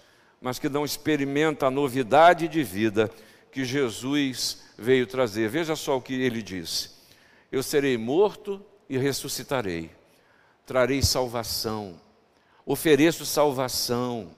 mas 0.41 0.59
que 0.59 0.69
não 0.69 0.85
experimenta 0.85 1.69
a 1.69 1.71
novidade 1.71 2.49
de 2.49 2.65
vida 2.65 3.09
que 3.53 3.65
Jesus 3.65 4.65
veio 4.77 5.07
trazer. 5.07 5.49
Veja 5.49 5.77
só 5.77 5.97
o 5.99 6.03
que 6.03 6.21
ele 6.21 6.43
disse: 6.43 6.91
Eu 7.53 7.63
serei 7.63 7.97
morto 7.97 8.61
e 8.89 8.99
ressuscitarei, 8.99 9.89
trarei 10.67 11.01
salvação 11.01 11.95
ofereço 12.67 13.27
salvação. 13.27 14.31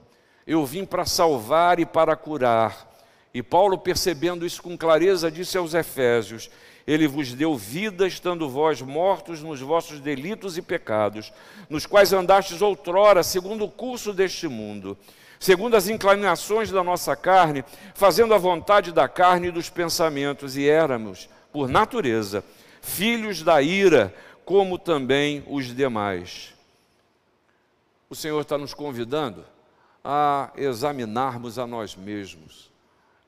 Eu 0.45 0.65
vim 0.65 0.85
para 0.85 1.05
salvar 1.05 1.79
e 1.79 1.85
para 1.85 2.15
curar. 2.15 2.94
E 3.35 3.43
Paulo, 3.43 3.77
percebendo 3.77 4.45
isso 4.45 4.63
com 4.63 4.77
clareza, 4.77 5.29
disse 5.29 5.57
aos 5.57 5.73
Efésios: 5.73 6.49
Ele 6.87 7.05
vos 7.05 7.33
deu 7.33 7.53
vida, 7.57 8.07
estando 8.07 8.47
vós 8.47 8.81
mortos 8.81 9.43
nos 9.43 9.59
vossos 9.59 9.99
delitos 9.99 10.57
e 10.57 10.61
pecados, 10.61 11.33
nos 11.69 11.85
quais 11.85 12.13
andastes 12.13 12.61
outrora, 12.61 13.23
segundo 13.23 13.65
o 13.65 13.69
curso 13.69 14.13
deste 14.13 14.47
mundo, 14.47 14.97
segundo 15.37 15.75
as 15.75 15.89
inclinações 15.89 16.71
da 16.71 16.81
nossa 16.81 17.13
carne, 17.13 17.65
fazendo 17.93 18.33
a 18.33 18.37
vontade 18.37 18.93
da 18.93 19.05
carne 19.09 19.49
e 19.49 19.51
dos 19.51 19.69
pensamentos, 19.69 20.55
e 20.55 20.69
éramos, 20.69 21.27
por 21.51 21.67
natureza, 21.67 22.41
filhos 22.81 23.43
da 23.43 23.61
ira, 23.61 24.15
como 24.45 24.79
também 24.79 25.43
os 25.45 25.75
demais. 25.75 26.53
O 28.09 28.15
Senhor 28.15 28.39
está 28.39 28.57
nos 28.57 28.73
convidando 28.73 29.43
a 30.01 30.51
examinarmos 30.55 31.59
a 31.59 31.67
nós 31.67 31.97
mesmos 31.97 32.73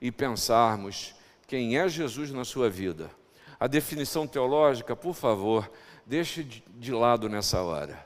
e 0.01 0.12
pensarmos 0.12 1.16
quem 1.48 1.77
é 1.77 1.88
Jesus 1.88 2.32
na 2.32 2.46
sua 2.46 2.70
vida. 2.70 3.10
A 3.60 3.68
definição 3.68 4.27
teológica, 4.27 4.96
por 4.96 5.16
favor, 5.16 5.70
deixe 6.06 6.44
de 6.44 6.92
lado 6.92 7.27
nessa 7.27 7.62
hora. 7.62 8.06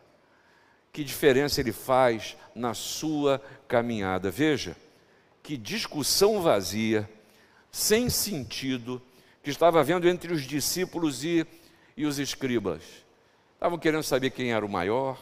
Que 0.93 1.03
diferença 1.03 1.61
ele 1.61 1.71
faz 1.71 2.37
na 2.55 2.73
sua 2.73 3.41
caminhada? 3.67 4.29
Veja, 4.29 4.75
que 5.41 5.57
discussão 5.57 6.41
vazia, 6.41 7.09
sem 7.71 8.09
sentido, 8.09 9.01
que 9.43 9.49
estava 9.49 9.79
havendo 9.79 10.07
entre 10.07 10.33
os 10.33 10.43
discípulos 10.43 11.23
e, 11.23 11.45
e 11.97 12.05
os 12.05 12.19
escribas. 12.19 12.83
Estavam 13.55 13.77
querendo 13.77 14.03
saber 14.03 14.29
quem 14.31 14.51
era 14.51 14.65
o 14.65 14.69
maior, 14.69 15.17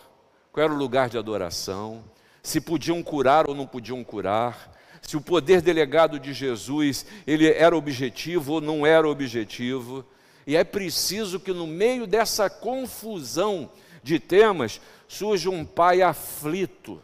qual 0.52 0.64
era 0.66 0.74
o 0.74 0.78
lugar 0.78 1.10
de 1.10 1.18
adoração, 1.18 2.04
se 2.42 2.60
podiam 2.60 3.02
curar 3.04 3.48
ou 3.48 3.56
não 3.56 3.68
podiam 3.68 4.04
curar, 4.04 4.69
se 5.10 5.18
o 5.18 5.22
poder 5.22 5.60
delegado 5.60 6.20
de 6.20 6.34
Jesus 6.34 7.04
ele 7.26 7.52
era 7.52 7.76
objetivo 7.76 8.54
ou 8.54 8.62
não 8.62 8.86
era 8.86 9.10
objetivo. 9.10 10.06
E 10.46 10.56
é 10.56 10.64
preciso 10.64 11.40
que 11.40 11.52
no 11.52 11.66
meio 11.66 12.06
dessa 12.06 12.48
confusão 12.48 13.72
de 14.04 14.20
temas 14.20 14.80
surja 15.08 15.50
um 15.50 15.66
pai 15.66 16.04
aflito 16.04 17.02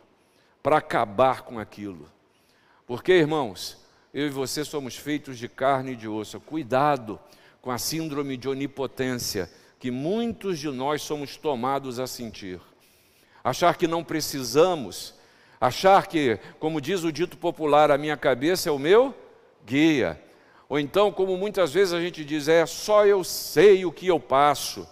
para 0.62 0.78
acabar 0.78 1.42
com 1.42 1.58
aquilo. 1.58 2.08
Porque, 2.86 3.12
irmãos, 3.12 3.84
eu 4.14 4.28
e 4.28 4.30
você 4.30 4.64
somos 4.64 4.96
feitos 4.96 5.40
de 5.40 5.50
carne 5.50 5.94
e 5.94 5.96
de 5.96 6.08
osso. 6.08 6.40
Cuidado 6.40 7.20
com 7.60 7.72
a 7.72 7.80
síndrome 7.80 8.38
de 8.38 8.48
onipotência 8.48 9.50
que 9.80 9.90
muitos 9.90 10.60
de 10.60 10.70
nós 10.70 11.02
somos 11.02 11.38
tomados 11.38 11.98
a 12.00 12.06
sentir 12.06 12.62
achar 13.44 13.78
que 13.78 13.88
não 13.88 14.04
precisamos, 14.04 15.14
achar 15.66 16.08
que, 16.08 16.40
como 16.60 16.82
diz 16.82 17.04
o 17.04 17.12
dito 17.12 17.38
popular, 17.38 17.92
a 17.92 17.98
minha 17.98 18.18
cabeça 18.18 18.70
é 18.70 18.72
o 18.72 18.80
meu 18.80 19.14
guia. 19.66 20.20
Ou 20.68 20.80
então, 20.80 21.12
como 21.12 21.38
muitas 21.38 21.74
vezes 21.74 21.94
a 21.94 22.02
gente 22.02 22.24
diz, 22.26 22.48
é 22.48 22.66
só 22.66 23.06
eu 23.06 23.24
sei 23.24 23.86
o 23.86 23.92
que 23.92 24.08
eu 24.08 24.20
passo. 24.20 24.88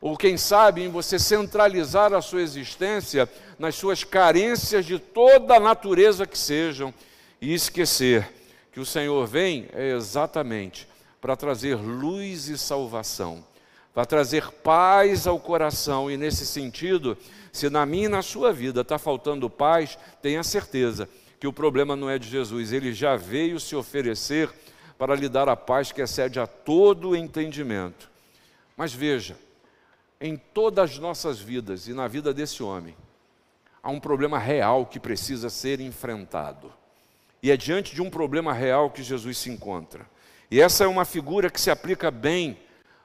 Ou 0.00 0.16
quem 0.16 0.36
sabe 0.36 0.82
em 0.82 0.88
você 0.88 1.18
centralizar 1.18 2.14
a 2.14 2.22
sua 2.22 2.40
existência 2.40 3.28
nas 3.58 3.74
suas 3.74 4.02
carências 4.02 4.86
de 4.86 4.98
toda 4.98 5.56
a 5.56 5.60
natureza 5.60 6.26
que 6.26 6.38
sejam 6.38 6.94
e 7.40 7.52
esquecer 7.52 8.26
que 8.72 8.80
o 8.80 8.86
Senhor 8.86 9.26
vem 9.26 9.68
é 9.72 9.90
exatamente 9.90 10.88
para 11.20 11.36
trazer 11.36 11.74
luz 11.74 12.48
e 12.48 12.56
salvação, 12.56 13.44
para 13.92 14.06
trazer 14.06 14.50
paz 14.50 15.26
ao 15.26 15.38
coração 15.38 16.10
e 16.10 16.16
nesse 16.16 16.46
sentido 16.46 17.18
se 17.52 17.68
na 17.68 17.84
minha 17.84 18.06
e 18.06 18.08
na 18.08 18.22
sua 18.22 18.52
vida 18.52 18.82
está 18.82 18.98
faltando 18.98 19.50
paz, 19.50 19.98
tenha 20.22 20.42
certeza 20.42 21.08
que 21.38 21.46
o 21.46 21.52
problema 21.52 21.96
não 21.96 22.10
é 22.10 22.18
de 22.18 22.28
Jesus, 22.28 22.72
ele 22.72 22.92
já 22.92 23.16
veio 23.16 23.58
se 23.58 23.74
oferecer 23.74 24.50
para 24.98 25.14
lhe 25.14 25.28
dar 25.28 25.48
a 25.48 25.56
paz 25.56 25.90
que 25.90 26.02
excede 26.02 26.38
a 26.38 26.46
todo 26.46 27.16
entendimento. 27.16 28.10
Mas 28.76 28.92
veja, 28.92 29.36
em 30.20 30.36
todas 30.36 30.90
as 30.90 30.98
nossas 30.98 31.40
vidas 31.40 31.88
e 31.88 31.94
na 31.94 32.06
vida 32.06 32.34
desse 32.34 32.62
homem, 32.62 32.94
há 33.82 33.90
um 33.90 33.98
problema 33.98 34.38
real 34.38 34.84
que 34.84 35.00
precisa 35.00 35.48
ser 35.48 35.80
enfrentado. 35.80 36.70
E 37.42 37.50
é 37.50 37.56
diante 37.56 37.94
de 37.94 38.02
um 38.02 38.10
problema 38.10 38.52
real 38.52 38.90
que 38.90 39.02
Jesus 39.02 39.38
se 39.38 39.48
encontra. 39.48 40.06
E 40.50 40.60
essa 40.60 40.84
é 40.84 40.86
uma 40.86 41.06
figura 41.06 41.48
que 41.48 41.60
se 41.60 41.70
aplica 41.70 42.10
bem 42.10 42.58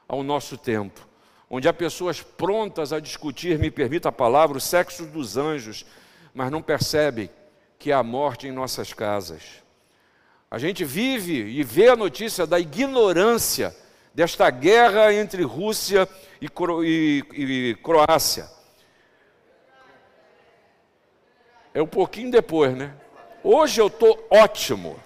ao 0.08 0.24
nosso 0.24 0.58
tempo. 0.58 1.08
Onde 1.50 1.68
há 1.68 1.74
pessoas 1.74 2.22
prontas 2.22 2.92
a 2.92 3.00
discutir, 3.00 3.60
me 3.60 3.70
permita 3.70 4.10
a 4.10 4.12
palavra, 4.12 4.58
o 4.58 4.62
sexo 4.62 5.06
dos 5.06 5.38
anjos, 5.38 5.86
mas 6.34 6.52
não 6.52 6.62
percebem 6.62 7.30
que 7.78 7.92
há 7.92 8.02
morte 8.02 8.48
em 8.48 8.52
nossas 8.52 8.94
casas. 8.94 9.64
A 10.50 10.58
gente 10.58 10.84
vive 10.84 11.34
e 11.34 11.64
vê 11.64 11.90
a 11.90 11.96
notícia 11.96 12.48
da 12.48 12.60
ignorância 12.60 13.76
desta 14.14 14.50
guerra 14.50 15.14
entre 15.14 15.44
Rússia 15.44 16.08
e, 16.40 16.48
Cro 16.48 16.84
e, 16.84 17.24
e 17.34 17.76
Croácia. 17.84 18.50
É 21.74 21.82
um 21.82 21.88
pouquinho 21.88 22.32
depois, 22.32 22.74
né? 22.76 22.96
Hoje 23.44 23.82
eu 23.82 23.88
estou 23.88 24.26
ótimo. 24.32 24.98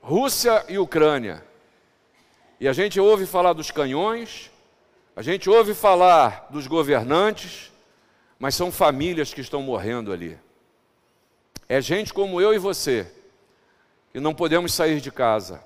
Rússia 0.00 0.64
e 0.68 0.78
Ucrânia. 0.78 1.44
E 2.62 2.68
a 2.68 2.72
gente 2.72 3.00
ouve 3.00 3.26
falar 3.26 3.54
dos 3.54 3.72
canhões, 3.72 4.48
a 5.16 5.20
gente 5.20 5.50
ouve 5.50 5.74
falar 5.74 6.46
dos 6.48 6.68
governantes, 6.68 7.72
mas 8.38 8.54
são 8.54 8.70
famílias 8.70 9.34
que 9.34 9.40
estão 9.40 9.60
morrendo 9.60 10.12
ali. 10.12 10.38
É 11.68 11.80
gente 11.80 12.14
como 12.14 12.40
eu 12.40 12.54
e 12.54 12.58
você, 12.58 13.12
que 14.12 14.20
não 14.20 14.32
podemos 14.32 14.72
sair 14.72 15.00
de 15.00 15.10
casa, 15.10 15.60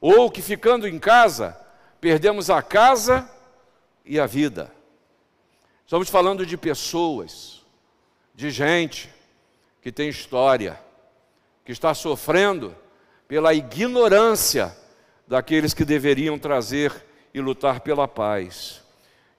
ou 0.00 0.28
que 0.28 0.42
ficando 0.42 0.88
em 0.88 0.98
casa, 0.98 1.56
perdemos 2.00 2.50
a 2.50 2.60
casa 2.60 3.30
e 4.04 4.18
a 4.18 4.26
vida. 4.26 4.72
Estamos 5.86 6.08
falando 6.08 6.44
de 6.44 6.56
pessoas, 6.56 7.62
de 8.34 8.50
gente 8.50 9.08
que 9.80 9.92
tem 9.92 10.08
história, 10.08 10.80
que 11.64 11.70
está 11.70 11.94
sofrendo 11.94 12.74
pela 13.28 13.54
ignorância 13.54 14.76
daqueles 15.26 15.74
que 15.74 15.84
deveriam 15.84 16.38
trazer 16.38 16.92
e 17.32 17.40
lutar 17.40 17.80
pela 17.80 18.06
paz. 18.06 18.82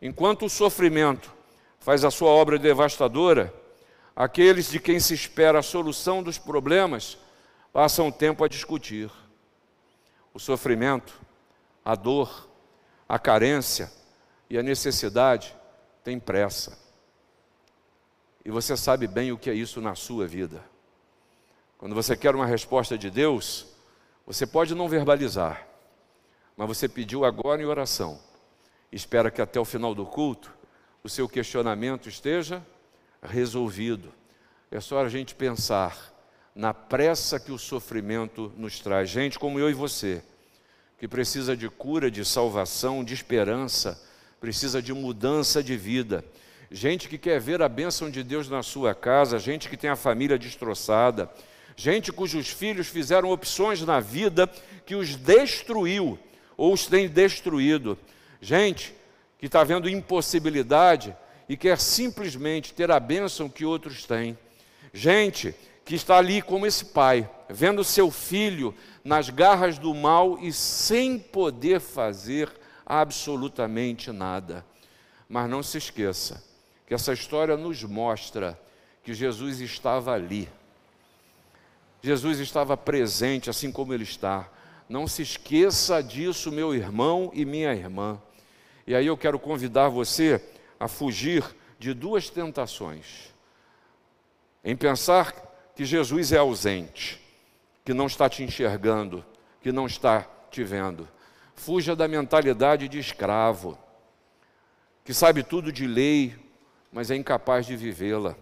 Enquanto 0.01 0.45
o 0.45 0.49
sofrimento 0.49 1.33
faz 1.79 2.03
a 2.03 2.11
sua 2.11 2.29
obra 2.29 2.57
devastadora, 2.57 3.53
aqueles 4.15 4.69
de 4.69 4.79
quem 4.79 4.99
se 4.99 5.13
espera 5.13 5.59
a 5.59 5.63
solução 5.63 6.23
dos 6.23 6.37
problemas 6.37 7.17
passam 7.71 8.07
o 8.07 8.11
tempo 8.11 8.43
a 8.43 8.47
discutir. 8.47 9.11
O 10.33 10.39
sofrimento, 10.39 11.13
a 11.83 11.95
dor, 11.95 12.49
a 13.07 13.19
carência 13.19 13.91
e 14.49 14.57
a 14.57 14.63
necessidade 14.63 15.55
têm 16.03 16.19
pressa. 16.19 16.77
E 18.43 18.51
você 18.51 18.77
sabe 18.77 19.07
bem 19.07 19.31
o 19.31 19.37
que 19.37 19.49
é 19.49 19.53
isso 19.53 19.81
na 19.81 19.95
sua 19.95 20.27
vida. 20.27 20.63
Quando 21.77 21.95
você 21.95 22.15
quer 22.15 22.35
uma 22.35 22.45
resposta 22.45 22.97
de 22.97 23.09
Deus, 23.09 23.67
você 24.25 24.45
pode 24.45 24.73
não 24.73 24.87
verbalizar, 24.87 25.67
mas 26.55 26.67
você 26.67 26.87
pediu 26.87 27.25
agora 27.25 27.61
em 27.61 27.65
oração. 27.65 28.19
Espera 28.91 29.29
que 29.29 29.41
até 29.41 29.59
o 29.59 29.65
final 29.65 29.93
do 29.93 30.05
culto 30.05 30.53
o 31.03 31.09
seu 31.09 31.27
questionamento 31.27 32.09
esteja 32.09 32.65
resolvido. 33.21 34.11
É 34.71 34.79
só 34.79 35.03
a 35.03 35.09
gente 35.09 35.35
pensar 35.35 36.13
na 36.55 36.73
pressa 36.73 37.39
que 37.39 37.51
o 37.51 37.59
sofrimento 37.59 38.51
nos 38.57 38.79
traz. 38.79 39.09
Gente 39.09 39.37
como 39.37 39.59
eu 39.59 39.69
e 39.69 39.73
você, 39.73 40.23
que 40.97 41.07
precisa 41.07 41.55
de 41.55 41.69
cura, 41.69 42.09
de 42.09 42.23
salvação, 42.23 43.03
de 43.03 43.13
esperança, 43.13 44.01
precisa 44.39 44.81
de 44.81 44.93
mudança 44.93 45.61
de 45.61 45.75
vida. 45.75 46.23
Gente 46.71 47.07
que 47.07 47.17
quer 47.17 47.39
ver 47.39 47.61
a 47.61 47.69
bênção 47.69 48.09
de 48.09 48.23
Deus 48.23 48.49
na 48.49 48.63
sua 48.63 48.95
casa, 48.95 49.37
gente 49.37 49.69
que 49.69 49.77
tem 49.77 49.89
a 49.89 49.95
família 49.95 50.39
destroçada, 50.39 51.29
gente 51.75 52.11
cujos 52.11 52.49
filhos 52.49 52.87
fizeram 52.87 53.29
opções 53.29 53.81
na 53.81 53.99
vida 53.99 54.47
que 54.85 54.95
os 54.95 55.15
destruiu 55.15 56.17
ou 56.57 56.73
os 56.73 56.85
tem 56.85 57.07
destruído. 57.07 57.97
Gente 58.41 58.95
que 59.37 59.45
está 59.45 59.63
vendo 59.63 59.89
impossibilidade 59.89 61.15
e 61.47 61.55
quer 61.55 61.79
simplesmente 61.79 62.73
ter 62.73 62.89
a 62.91 62.99
bênção 62.99 63.49
que 63.49 63.65
outros 63.65 64.05
têm. 64.05 64.37
Gente 64.93 65.53
que 65.83 65.95
está 65.95 66.17
ali 66.17 66.41
como 66.41 66.65
esse 66.65 66.85
pai, 66.85 67.29
vendo 67.49 67.83
seu 67.83 68.09
filho 68.09 68.73
nas 69.03 69.29
garras 69.29 69.77
do 69.77 69.93
mal 69.93 70.39
e 70.39 70.51
sem 70.51 71.19
poder 71.19 71.79
fazer 71.79 72.51
absolutamente 72.85 74.11
nada. 74.11 74.65
Mas 75.29 75.49
não 75.49 75.61
se 75.61 75.77
esqueça 75.77 76.43
que 76.87 76.93
essa 76.93 77.13
história 77.13 77.55
nos 77.55 77.83
mostra 77.83 78.59
que 79.03 79.13
Jesus 79.13 79.59
estava 79.59 80.13
ali 80.13 80.49
Jesus 82.05 82.39
estava 82.39 82.77
presente, 82.77 83.49
assim 83.49 83.71
como 83.71 83.91
Ele 83.91 84.03
está. 84.03 84.47
Não 84.87 85.07
se 85.07 85.21
esqueça 85.21 86.01
disso, 86.01 86.51
meu 86.51 86.73
irmão 86.73 87.31
e 87.33 87.43
minha 87.45 87.73
irmã. 87.73 88.21
E 88.85 88.93
aí 88.93 89.07
eu 89.07 89.17
quero 89.17 89.39
convidar 89.39 89.89
você 89.89 90.41
a 90.79 90.87
fugir 90.87 91.43
de 91.79 91.93
duas 91.93 92.29
tentações. 92.29 93.33
Em 94.63 94.75
pensar 94.75 95.33
que 95.75 95.85
Jesus 95.85 96.31
é 96.31 96.37
ausente, 96.37 97.21
que 97.83 97.93
não 97.93 98.07
está 98.07 98.29
te 98.29 98.43
enxergando, 98.43 99.25
que 99.61 99.71
não 99.71 99.85
está 99.87 100.27
te 100.51 100.63
vendo. 100.63 101.07
Fuja 101.55 101.95
da 101.95 102.07
mentalidade 102.07 102.87
de 102.87 102.99
escravo, 102.99 103.77
que 105.03 105.13
sabe 105.13 105.43
tudo 105.43 105.71
de 105.71 105.87
lei, 105.87 106.35
mas 106.91 107.11
é 107.11 107.15
incapaz 107.15 107.65
de 107.65 107.75
vivê-la, 107.75 108.35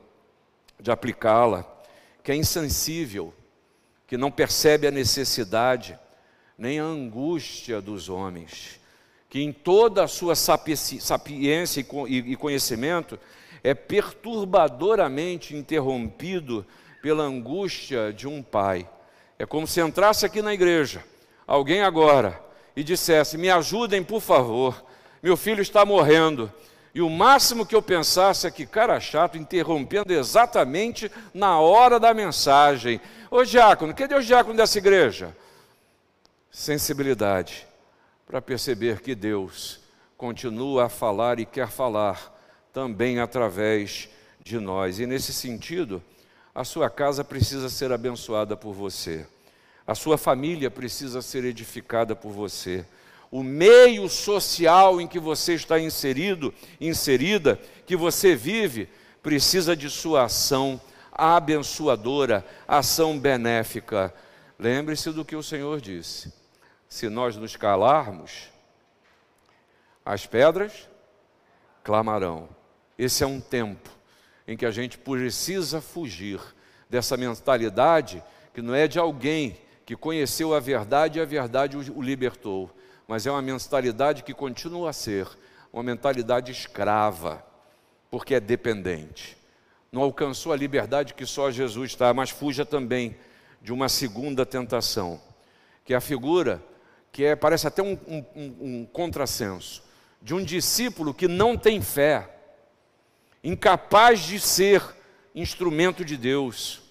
de 0.79 0.91
aplicá-la, 0.91 1.65
que 2.21 2.31
é 2.31 2.35
insensível 2.35 3.33
que 4.07 4.17
não 4.17 4.31
percebe 4.31 4.85
a 4.85 4.91
necessidade, 4.91 5.97
nem 6.63 6.79
a 6.79 6.85
angústia 6.85 7.81
dos 7.81 8.07
homens, 8.07 8.79
que 9.29 9.41
em 9.41 9.51
toda 9.51 10.01
a 10.01 10.07
sua 10.07 10.33
sapiência 10.33 11.85
e 12.07 12.35
conhecimento 12.37 13.19
é 13.61 13.73
perturbadoramente 13.73 15.53
interrompido 15.57 16.65
pela 17.01 17.25
angústia 17.25 18.13
de 18.13 18.29
um 18.29 18.41
pai. 18.41 18.87
É 19.37 19.45
como 19.45 19.67
se 19.67 19.81
entrasse 19.81 20.25
aqui 20.25 20.41
na 20.41 20.53
igreja, 20.53 21.03
alguém 21.45 21.81
agora, 21.81 22.41
e 22.77 22.81
dissesse: 22.81 23.37
Me 23.37 23.49
ajudem, 23.49 24.01
por 24.01 24.21
favor, 24.21 24.85
meu 25.21 25.35
filho 25.35 25.61
está 25.61 25.83
morrendo. 25.83 26.49
E 26.95 27.01
o 27.01 27.09
máximo 27.09 27.65
que 27.65 27.75
eu 27.75 27.81
pensasse 27.81 28.47
é 28.47 28.51
que, 28.51 28.65
cara 28.65 29.01
chato, 29.01 29.37
interrompendo 29.37 30.13
exatamente 30.13 31.11
na 31.33 31.59
hora 31.59 31.99
da 31.99 32.13
mensagem. 32.13 33.01
Ô 33.29 33.43
diácono, 33.43 33.93
cadê 33.93 34.15
o 34.15 34.23
diácono 34.23 34.55
dessa 34.55 34.77
igreja? 34.77 35.35
Sensibilidade 36.55 37.67
para 38.27 38.39
perceber 38.39 39.01
que 39.01 39.15
Deus 39.15 39.79
continua 40.15 40.85
a 40.85 40.89
falar 40.89 41.39
e 41.39 41.47
quer 41.47 41.67
falar 41.67 42.31
também 42.71 43.19
através 43.19 44.07
de 44.39 44.59
nós. 44.59 44.99
E 44.99 45.07
nesse 45.07 45.33
sentido, 45.33 46.01
a 46.53 46.63
sua 46.63 46.91
casa 46.91 47.23
precisa 47.23 47.69
ser 47.69 47.91
abençoada 47.91 48.55
por 48.55 48.71
você. 48.71 49.25
A 49.85 49.95
sua 49.95 50.15
família 50.15 50.69
precisa 50.69 51.23
ser 51.23 51.43
edificada 51.43 52.15
por 52.15 52.31
você. 52.31 52.85
O 53.31 53.41
meio 53.41 54.07
social 54.07 55.01
em 55.01 55.07
que 55.07 55.19
você 55.19 55.55
está 55.55 55.79
inserido, 55.79 56.53
inserida, 56.79 57.59
que 57.87 57.95
você 57.95 58.35
vive, 58.35 58.87
precisa 59.23 59.75
de 59.75 59.89
sua 59.89 60.25
ação 60.25 60.79
abençoadora, 61.11 62.45
ação 62.67 63.17
benéfica. 63.17 64.13
Lembre-se 64.59 65.11
do 65.11 65.25
que 65.25 65.35
o 65.35 65.41
Senhor 65.41 65.81
disse: 65.81 66.42
se 66.93 67.09
nós 67.09 67.35
nos 67.35 67.55
calarmos, 67.55 68.51
as 70.05 70.27
pedras 70.27 70.87
clamarão. 71.83 72.47
Esse 72.99 73.23
é 73.23 73.27
um 73.27 73.41
tempo 73.41 73.89
em 74.47 74.55
que 74.55 74.63
a 74.63 74.69
gente 74.69 74.99
precisa 74.99 75.81
fugir 75.81 76.39
dessa 76.87 77.17
mentalidade 77.17 78.23
que 78.53 78.61
não 78.61 78.75
é 78.75 78.87
de 78.87 78.99
alguém 78.99 79.57
que 79.87 79.95
conheceu 79.95 80.53
a 80.53 80.59
verdade 80.59 81.17
e 81.17 81.21
a 81.23 81.25
verdade 81.25 81.75
o 81.75 81.99
libertou, 81.99 82.69
mas 83.07 83.25
é 83.25 83.31
uma 83.31 83.41
mentalidade 83.41 84.21
que 84.21 84.31
continua 84.31 84.91
a 84.91 84.93
ser 84.93 85.27
uma 85.73 85.81
mentalidade 85.81 86.51
escrava, 86.51 87.43
porque 88.11 88.35
é 88.35 88.39
dependente 88.39 89.35
não 89.91 90.01
alcançou 90.01 90.51
a 90.51 90.55
liberdade 90.55 91.13
que 91.13 91.25
só 91.25 91.51
Jesus 91.51 91.91
está, 91.91 92.11
mas 92.15 92.31
fuja 92.31 92.65
também 92.65 93.15
de 93.61 93.71
uma 93.71 93.87
segunda 93.87 94.43
tentação, 94.43 95.21
que 95.85 95.93
é 95.93 95.97
a 95.97 96.01
figura 96.01 96.59
que 97.13 97.23
é, 97.23 97.35
parece 97.35 97.67
até 97.67 97.83
um, 97.83 97.97
um, 98.07 98.25
um 98.35 98.85
contrassenso, 98.91 99.83
de 100.19 100.33
um 100.33 100.43
discípulo 100.43 101.13
que 101.13 101.27
não 101.27 101.55
tem 101.55 101.79
fé, 101.79 102.27
incapaz 103.43 104.21
de 104.21 104.39
ser 104.39 104.83
instrumento 105.35 106.03
de 106.03 106.17
Deus. 106.17 106.81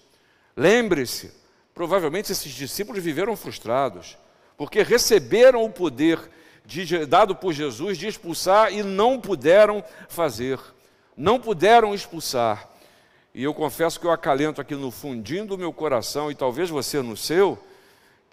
Lembre-se, 0.55 1.33
provavelmente 1.73 2.31
esses 2.31 2.53
discípulos 2.53 3.03
viveram 3.03 3.35
frustrados, 3.35 4.17
porque 4.55 4.81
receberam 4.81 5.65
o 5.65 5.69
poder 5.69 6.17
de, 6.65 7.05
dado 7.05 7.35
por 7.35 7.51
Jesus 7.51 7.97
de 7.97 8.07
expulsar 8.07 8.71
e 8.71 8.81
não 8.81 9.19
puderam 9.19 9.83
fazer, 10.07 10.57
não 11.17 11.37
puderam 11.37 11.93
expulsar. 11.93 12.69
E 13.33 13.43
eu 13.43 13.53
confesso 13.53 13.99
que 13.99 14.07
eu 14.07 14.11
acalento 14.11 14.61
aqui 14.61 14.75
no 14.75 14.89
fundinho 14.89 15.45
do 15.45 15.57
meu 15.57 15.73
coração, 15.73 16.31
e 16.31 16.35
talvez 16.35 16.69
você 16.69 17.01
no 17.01 17.17
seu, 17.17 17.61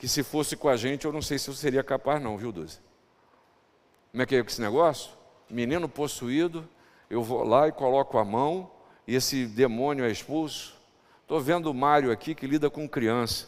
que 0.01 0.09
se 0.09 0.23
fosse 0.23 0.57
com 0.57 0.67
a 0.67 0.79
gente, 0.79 1.05
eu 1.05 1.13
não 1.13 1.21
sei 1.21 1.39
se 1.39 1.51
eu 1.51 1.55
seria 1.55 1.85
capaz, 1.85 2.23
não, 2.23 2.35
viu, 2.35 2.51
Duzi? 2.51 2.79
Como 4.11 4.23
é 4.23 4.27
que 4.27 4.35
é 4.35 4.39
esse 4.39 4.59
negócio? 4.59 5.11
Menino 5.51 5.91
possuído, 5.91 6.67
eu 7.11 7.23
vou 7.23 7.45
lá 7.45 7.69
e 7.69 7.73
coloco 7.73 8.17
a 8.17 8.25
mão 8.25 8.71
e 9.07 9.15
esse 9.15 9.47
demônio 9.47 10.03
é 10.03 10.11
expulso. 10.11 10.75
Estou 11.21 11.39
vendo 11.39 11.71
o 11.71 11.75
Mário 11.75 12.11
aqui 12.11 12.35
que 12.35 12.47
lida 12.47 12.71
com 12.71 12.89
criança. 12.89 13.47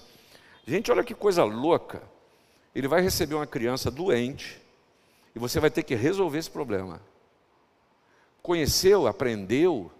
Gente, 0.66 0.92
olha 0.92 1.02
que 1.02 1.14
coisa 1.14 1.42
louca. 1.42 2.02
Ele 2.74 2.86
vai 2.86 3.00
receber 3.00 3.34
uma 3.34 3.46
criança 3.46 3.90
doente 3.90 4.60
e 5.34 5.38
você 5.38 5.58
vai 5.58 5.70
ter 5.70 5.82
que 5.82 5.94
resolver 5.94 6.38
esse 6.38 6.50
problema. 6.50 7.00
Conheceu, 8.42 9.06
aprendeu, 9.06 9.90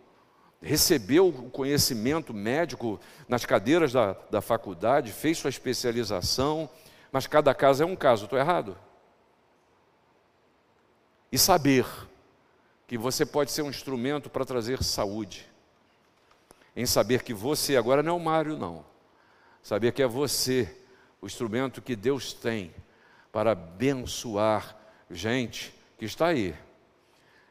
recebeu 0.63 1.29
o 1.29 1.51
conhecimento 1.51 2.33
médico 2.33 3.01
nas 3.29 3.45
cadeiras 3.45 3.93
da, 3.93 4.13
da 4.31 4.41
faculdade, 4.41 5.13
fez 5.13 5.39
sua 5.39 5.51
especialização, 5.51 6.71
mas 7.11 7.27
cada 7.27 7.53
caso 7.53 7.83
é 7.83 7.87
um 7.87 7.97
caso, 7.97 8.25
estou 8.25 8.39
errado? 8.39 8.79
E 11.31 11.39
saber 11.39 11.85
que 12.87 12.97
você 12.97 13.27
pode 13.27 13.51
ser 13.51 13.63
um 13.63 13.71
instrumento 13.71 14.31
para 14.31 14.45
trazer 14.45 14.83
saúde, 14.83 15.49
em 16.77 16.87
saber 16.87 17.23
que 17.23 17.35
você 17.35 17.77
agora 17.77 18.03
não 18.03 18.13
é 18.13 18.17
o 18.17 18.21
Mário, 18.21 18.57
não, 18.57 18.85
saber 19.63 19.93
que 19.93 20.03
é 20.03 20.07
você 20.07 20.75
o 21.21 21.27
instrumento 21.27 21.83
que 21.83 21.97
Deus 21.97 22.33
tem 22.33 22.73
para 23.33 23.53
abençoar 23.53 24.77
gente 25.11 25.75
que 25.99 26.05
está 26.05 26.27
aí. 26.27 26.55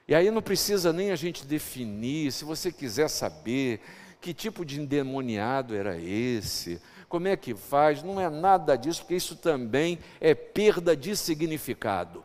E 0.07 0.15
aí 0.15 0.29
não 0.31 0.41
precisa 0.41 0.91
nem 0.91 1.11
a 1.11 1.15
gente 1.15 1.45
definir, 1.45 2.31
se 2.31 2.43
você 2.43 2.71
quiser 2.71 3.07
saber 3.07 3.81
que 4.19 4.33
tipo 4.33 4.63
de 4.65 4.79
endemoniado 4.79 5.75
era 5.75 5.97
esse, 5.97 6.81
como 7.07 7.27
é 7.27 7.35
que 7.35 7.55
faz, 7.55 8.03
não 8.03 8.19
é 8.21 8.29
nada 8.29 8.75
disso, 8.75 9.01
porque 9.01 9.15
isso 9.15 9.35
também 9.35 9.99
é 10.19 10.33
perda 10.33 10.95
de 10.95 11.15
significado. 11.15 12.23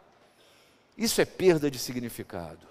Isso 0.96 1.20
é 1.20 1.24
perda 1.24 1.70
de 1.70 1.78
significado. 1.78 2.66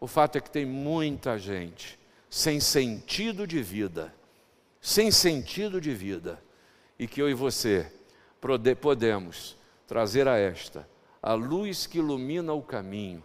O 0.00 0.06
fato 0.06 0.36
é 0.36 0.40
que 0.40 0.50
tem 0.50 0.66
muita 0.66 1.38
gente 1.38 1.98
sem 2.28 2.58
sentido 2.60 3.46
de 3.46 3.62
vida, 3.62 4.12
sem 4.80 5.10
sentido 5.10 5.80
de 5.80 5.94
vida, 5.94 6.42
e 6.98 7.06
que 7.06 7.20
eu 7.20 7.28
e 7.28 7.34
você 7.34 7.92
podemos 8.80 9.56
trazer 9.86 10.26
a 10.26 10.36
esta 10.36 10.88
a 11.22 11.34
luz 11.34 11.86
que 11.86 11.98
ilumina 11.98 12.52
o 12.52 12.62
caminho, 12.62 13.22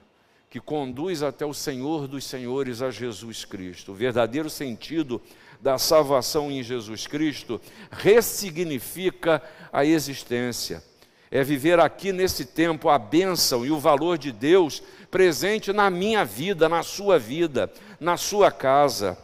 que 0.50 0.60
conduz 0.60 1.22
até 1.24 1.46
o 1.46 1.54
Senhor 1.54 2.08
dos 2.08 2.24
Senhores, 2.26 2.82
a 2.82 2.90
Jesus 2.90 3.44
Cristo. 3.44 3.92
O 3.92 3.96
verdadeiro 3.96 4.50
sentido 4.50 5.22
da 5.60 5.78
salvação 5.78 6.52
em 6.52 6.64
Jesus 6.64 7.08
Cristo 7.08 7.60
ressignifica 7.92 9.42
a 9.72 9.84
existência. 9.84 10.84
É 11.30 11.44
viver 11.44 11.80
aqui 11.80 12.14
nesse 12.14 12.46
tempo 12.46 12.88
a 12.88 12.98
bênção 12.98 13.66
e 13.66 13.72
o 13.72 13.80
valor 13.80 14.18
de 14.18 14.32
Deus 14.32 14.82
presente 15.12 15.74
na 15.74 15.90
minha 15.90 16.24
vida, 16.24 16.70
na 16.70 16.84
sua 16.84 17.20
vida, 17.20 17.72
na 18.00 18.16
sua 18.16 18.50
casa. 18.50 19.18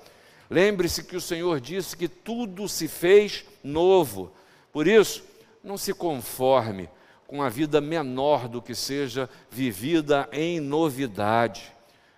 Lembre-se 0.49 1.03
que 1.03 1.15
o 1.15 1.21
Senhor 1.21 1.61
disse 1.61 1.95
que 1.95 2.09
tudo 2.09 2.67
se 2.67 2.89
fez 2.89 3.45
novo. 3.63 4.31
Por 4.73 4.87
isso, 4.87 5.23
não 5.63 5.77
se 5.77 5.93
conforme 5.93 6.89
com 7.33 7.41
a 7.41 7.49
vida 7.49 7.81
menor 7.81 8.47
do 8.47 8.61
que 8.61 8.75
seja 8.75 9.27
vivida 9.49 10.29
em 10.31 10.59
novidade. 10.59 11.73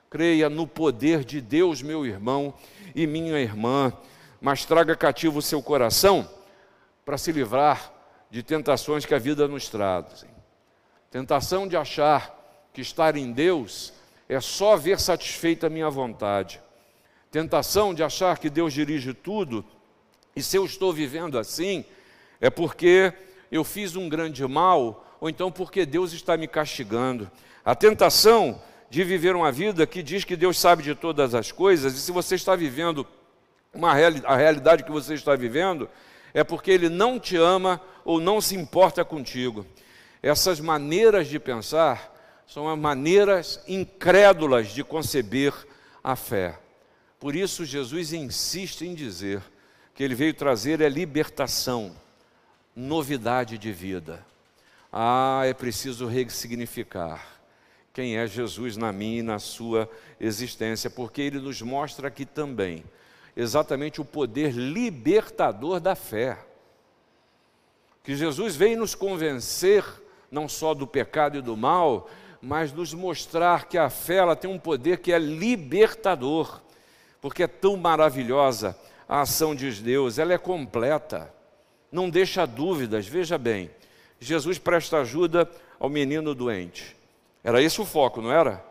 Creia 0.09 0.49
no 0.49 0.67
poder 0.67 1.23
de 1.23 1.39
Deus, 1.39 1.81
meu 1.81 2.05
irmão 2.05 2.53
e 2.93 3.07
minha 3.07 3.39
irmã, 3.39 3.93
mas 4.41 4.65
traga 4.65 4.93
cativo 4.93 5.39
o 5.39 5.41
seu 5.41 5.63
coração 5.63 6.29
para 7.05 7.17
se 7.17 7.31
livrar 7.31 7.93
de 8.29 8.43
tentações 8.43 9.05
que 9.05 9.15
a 9.15 9.17
vida 9.17 9.47
nos 9.47 9.69
traz. 9.69 10.25
Tentação 11.09 11.65
de 11.65 11.77
achar 11.77 12.67
que 12.73 12.81
estar 12.81 13.15
em 13.15 13.31
Deus 13.31 13.93
é 14.27 14.41
só 14.41 14.75
ver 14.75 14.99
satisfeita 14.99 15.67
a 15.67 15.69
minha 15.69 15.89
vontade. 15.89 16.61
Tentação 17.31 17.93
de 17.93 18.03
achar 18.03 18.37
que 18.37 18.49
Deus 18.49 18.73
dirige 18.73 19.13
tudo, 19.13 19.63
e 20.35 20.43
se 20.43 20.57
eu 20.57 20.65
estou 20.65 20.91
vivendo 20.91 21.39
assim, 21.39 21.85
é 22.41 22.49
porque 22.49 23.13
eu 23.49 23.63
fiz 23.63 23.95
um 23.95 24.09
grande 24.09 24.45
mal, 24.45 25.04
ou 25.19 25.29
então 25.29 25.51
porque 25.51 25.85
Deus 25.85 26.13
está 26.13 26.37
me 26.37 26.47
castigando. 26.47 27.29
A 27.63 27.73
tentação 27.73 28.61
de 28.89 29.03
viver 29.03 29.35
uma 29.35 29.51
vida 29.51 29.85
que 29.87 30.03
diz 30.03 30.23
que 30.23 30.35
Deus 30.35 30.59
sabe 30.59 30.83
de 30.83 30.95
todas 30.95 31.33
as 31.33 31.51
coisas, 31.51 31.93
e 31.93 31.99
se 31.99 32.11
você 32.11 32.35
está 32.35 32.55
vivendo 32.55 33.05
uma 33.73 33.93
reali 33.93 34.21
a 34.25 34.35
realidade 34.35 34.83
que 34.83 34.91
você 34.91 35.13
está 35.13 35.35
vivendo, 35.35 35.89
é 36.33 36.43
porque 36.43 36.71
Ele 36.71 36.89
não 36.89 37.19
te 37.19 37.35
ama 37.35 37.81
ou 38.03 38.19
não 38.19 38.39
se 38.39 38.55
importa 38.55 39.03
contigo. 39.03 39.65
Essas 40.21 40.59
maneiras 40.59 41.27
de 41.27 41.39
pensar 41.39 42.13
são 42.47 42.71
as 42.71 42.77
maneiras 42.77 43.61
incrédulas 43.67 44.69
de 44.69 44.83
conceber 44.83 45.53
a 46.03 46.15
fé. 46.15 46.57
Por 47.19 47.35
isso, 47.35 47.65
Jesus 47.65 48.13
insiste 48.13 48.83
em 48.83 48.93
dizer 48.93 49.41
que 49.93 50.03
Ele 50.03 50.15
veio 50.15 50.33
trazer 50.33 50.83
a 50.83 50.89
libertação 50.89 51.95
novidade 52.75 53.57
de 53.57 53.71
vida. 53.71 54.25
Ah, 54.97 55.41
é 55.43 55.53
preciso 55.53 56.07
ressignificar 56.07 57.21
quem 57.93 58.15
é 58.15 58.25
Jesus 58.25 58.77
na 58.77 58.93
minha 58.93 59.19
e 59.19 59.21
na 59.21 59.39
sua 59.39 59.89
existência, 60.17 60.89
porque 60.89 61.21
ele 61.21 61.37
nos 61.37 61.61
mostra 61.61 62.07
aqui 62.07 62.25
também 62.25 62.81
exatamente 63.35 63.99
o 63.99 64.05
poder 64.05 64.51
libertador 64.53 65.81
da 65.81 65.95
fé. 65.95 66.37
Que 68.05 68.15
Jesus 68.15 68.55
veio 68.55 68.79
nos 68.79 68.95
convencer 68.95 69.83
não 70.31 70.47
só 70.47 70.73
do 70.73 70.87
pecado 70.87 71.39
e 71.39 71.41
do 71.41 71.57
mal, 71.57 72.09
mas 72.41 72.71
nos 72.71 72.93
mostrar 72.93 73.65
que 73.65 73.77
a 73.77 73.89
fé 73.89 74.15
ela 74.15 74.35
tem 74.35 74.49
um 74.49 74.57
poder 74.57 74.99
que 74.99 75.11
é 75.11 75.19
libertador, 75.19 76.61
porque 77.19 77.43
é 77.43 77.47
tão 77.47 77.75
maravilhosa 77.75 78.79
a 79.09 79.21
ação 79.21 79.53
de 79.53 79.69
Deus, 79.71 80.17
ela 80.17 80.31
é 80.31 80.37
completa 80.37 81.35
não 81.95 82.09
deixa 82.09 82.45
dúvidas. 82.45 83.07
Veja 83.07 83.37
bem, 83.37 83.71
Jesus 84.19 84.57
presta 84.57 84.97
ajuda 84.97 85.49
ao 85.79 85.89
menino 85.89 86.33
doente. 86.33 86.95
Era 87.43 87.61
esse 87.61 87.79
o 87.79 87.85
foco, 87.85 88.21
não 88.21 88.31
era? 88.31 88.63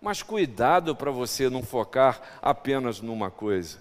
Mas 0.00 0.22
cuidado 0.22 0.94
para 0.94 1.10
você 1.10 1.48
não 1.48 1.62
focar 1.62 2.20
apenas 2.42 3.00
numa 3.00 3.30
coisa. 3.30 3.80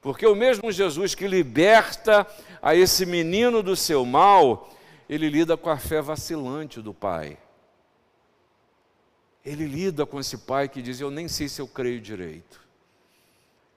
Porque 0.00 0.26
o 0.26 0.34
mesmo 0.34 0.70
Jesus 0.70 1.14
que 1.14 1.26
liberta 1.26 2.26
a 2.62 2.74
esse 2.74 3.04
menino 3.04 3.62
do 3.62 3.74
seu 3.74 4.04
mal, 4.04 4.70
ele 5.08 5.28
lida 5.28 5.56
com 5.56 5.70
a 5.70 5.76
fé 5.76 6.00
vacilante 6.00 6.80
do 6.80 6.94
pai. 6.94 7.36
Ele 9.44 9.66
lida 9.66 10.04
com 10.04 10.20
esse 10.20 10.38
pai 10.38 10.68
que 10.68 10.82
diz: 10.82 11.00
Eu 11.00 11.10
nem 11.10 11.26
sei 11.26 11.48
se 11.48 11.60
eu 11.60 11.66
creio 11.66 12.00
direito. 12.00 12.60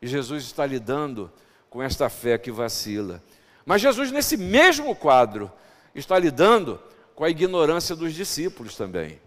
E 0.02 0.08
Jesus 0.08 0.44
está 0.44 0.66
lidando 0.66 1.32
com 1.70 1.82
esta 1.82 2.10
fé 2.10 2.38
que 2.38 2.52
vacila. 2.52 3.24
Mas 3.66 3.82
Jesus, 3.82 4.12
nesse 4.12 4.36
mesmo 4.36 4.96
quadro, 4.96 5.52
está 5.94 6.18
lidando 6.18 6.80
com 7.16 7.24
a 7.24 7.30
ignorância 7.30 7.96
dos 7.96 8.14
discípulos 8.14 8.76
também. 8.76 9.20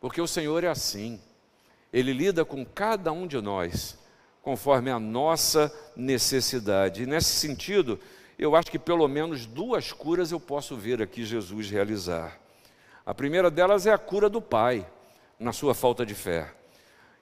Porque 0.00 0.20
o 0.20 0.26
Senhor 0.26 0.64
é 0.64 0.68
assim, 0.68 1.20
Ele 1.92 2.12
lida 2.12 2.44
com 2.44 2.64
cada 2.64 3.12
um 3.12 3.26
de 3.26 3.40
nós, 3.40 3.98
conforme 4.42 4.90
a 4.90 4.98
nossa 4.98 5.72
necessidade. 5.94 7.02
E 7.02 7.06
nesse 7.06 7.32
sentido, 7.32 7.98
eu 8.38 8.56
acho 8.56 8.70
que 8.70 8.78
pelo 8.78 9.06
menos 9.06 9.44
duas 9.44 9.92
curas 9.92 10.32
eu 10.32 10.40
posso 10.40 10.76
ver 10.76 11.02
aqui 11.02 11.24
Jesus 11.24 11.70
realizar. 11.70 12.40
A 13.04 13.14
primeira 13.14 13.50
delas 13.50 13.86
é 13.86 13.92
a 13.92 13.98
cura 13.98 14.28
do 14.28 14.40
pai, 14.40 14.86
na 15.38 15.52
sua 15.52 15.74
falta 15.74 16.04
de 16.04 16.14
fé. 16.14 16.52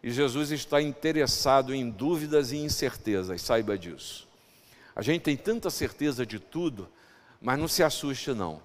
E 0.02 0.10
Jesus 0.10 0.50
está 0.50 0.80
interessado 0.80 1.74
em 1.74 1.90
dúvidas 1.90 2.52
e 2.52 2.56
incertezas, 2.58 3.42
saiba 3.42 3.76
disso. 3.76 4.28
A 4.94 5.02
gente 5.02 5.22
tem 5.22 5.36
tanta 5.36 5.70
certeza 5.70 6.24
de 6.24 6.38
tudo, 6.38 6.88
mas 7.40 7.58
não 7.58 7.68
se 7.68 7.82
assuste 7.82 8.32
não. 8.32 8.60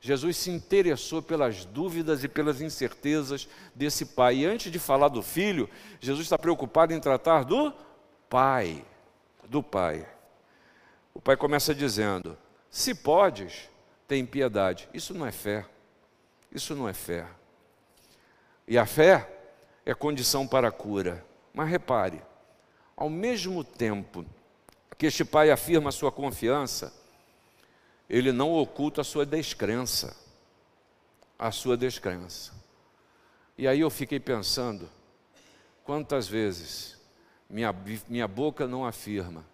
Jesus 0.00 0.36
se 0.36 0.50
interessou 0.50 1.22
pelas 1.22 1.64
dúvidas 1.64 2.22
e 2.22 2.28
pelas 2.28 2.60
incertezas 2.60 3.48
desse 3.74 4.04
pai. 4.04 4.36
E 4.36 4.44
antes 4.44 4.70
de 4.70 4.78
falar 4.78 5.08
do 5.08 5.22
filho, 5.22 5.68
Jesus 5.98 6.26
está 6.26 6.36
preocupado 6.36 6.92
em 6.92 7.00
tratar 7.00 7.42
do 7.42 7.72
pai. 8.28 8.84
Do 9.48 9.62
pai. 9.62 10.06
O 11.14 11.20
pai 11.20 11.38
começa 11.38 11.74
dizendo: 11.74 12.36
Se 12.70 12.94
podes, 12.94 13.70
tem 14.06 14.26
piedade. 14.26 14.88
Isso 14.92 15.14
não 15.14 15.24
é 15.24 15.32
fé. 15.32 15.64
Isso 16.52 16.74
não 16.74 16.86
é 16.86 16.92
fé. 16.92 17.26
E 18.68 18.76
a 18.76 18.84
fé 18.84 19.26
é 19.86 19.94
condição 19.94 20.46
para 20.46 20.68
a 20.68 20.72
cura. 20.72 21.24
Mas 21.52 21.70
repare, 21.70 22.20
ao 22.96 23.08
mesmo 23.08 23.64
tempo 23.64 24.24
que 24.98 25.06
este 25.06 25.24
pai 25.24 25.50
afirma 25.50 25.90
sua 25.90 26.12
confiança, 26.12 26.92
ele 28.08 28.32
não 28.32 28.52
oculta 28.52 29.00
a 29.00 29.04
sua 29.04 29.24
descrença. 29.24 30.16
A 31.38 31.50
sua 31.50 31.76
descrença. 31.76 32.52
E 33.56 33.66
aí 33.68 33.80
eu 33.80 33.90
fiquei 33.90 34.18
pensando, 34.18 34.88
quantas 35.84 36.26
vezes 36.28 37.00
minha, 37.48 37.74
minha 38.08 38.26
boca 38.26 38.66
não 38.66 38.84
afirma, 38.84 39.44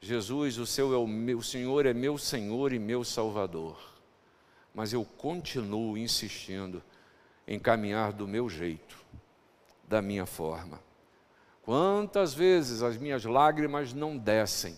Jesus, 0.00 0.56
o, 0.56 0.64
seu 0.64 0.94
é 0.94 0.96
o, 0.96 1.06
meu, 1.06 1.38
o 1.38 1.42
Senhor 1.42 1.84
é 1.84 1.92
meu 1.92 2.16
Senhor 2.16 2.72
e 2.72 2.78
meu 2.78 3.04
Salvador. 3.04 3.78
Mas 4.74 4.92
eu 4.92 5.04
continuo 5.04 5.98
insistindo 5.98 6.82
em 7.46 7.58
caminhar 7.58 8.12
do 8.12 8.26
meu 8.26 8.48
jeito, 8.48 8.96
da 9.86 10.00
minha 10.00 10.24
forma. 10.24 10.80
Quantas 11.62 12.32
vezes 12.32 12.82
as 12.82 12.96
minhas 12.96 13.24
lágrimas 13.24 13.92
não 13.92 14.16
descem 14.16 14.76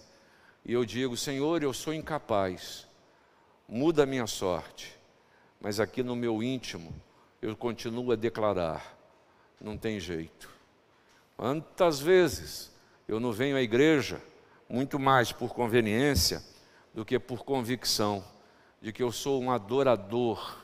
e 0.65 0.73
eu 0.73 0.85
digo: 0.85 1.17
Senhor, 1.17 1.63
eu 1.63 1.73
sou 1.73 1.95
incapaz, 1.95 2.89
muda 3.73 4.03
a 4.03 4.07
minha 4.07 4.27
sorte, 4.27 4.95
mas 5.59 5.81
aqui 5.81 6.03
no 6.03 6.15
meu 6.15 6.43
íntimo 6.43 6.95
eu 7.41 7.57
continuo 7.57 8.13
a 8.13 8.17
declarar: 8.17 8.99
não 9.59 9.79
tem 9.79 9.99
jeito. 9.99 10.51
Quantas 11.39 11.99
vezes 11.99 12.71
eu 13.09 13.19
não 13.19 13.33
venho 13.33 13.57
à 13.57 13.63
igreja, 13.63 14.21
muito 14.69 14.99
mais 14.99 15.33
por 15.33 15.55
conveniência 15.55 16.43
do 16.93 17.03
que 17.03 17.19
por 17.19 17.45
convicção 17.45 18.23
de 18.79 18.93
que 18.93 19.03
eu 19.03 19.11
sou 19.11 19.43
um 19.43 19.51
adorador 19.51 20.59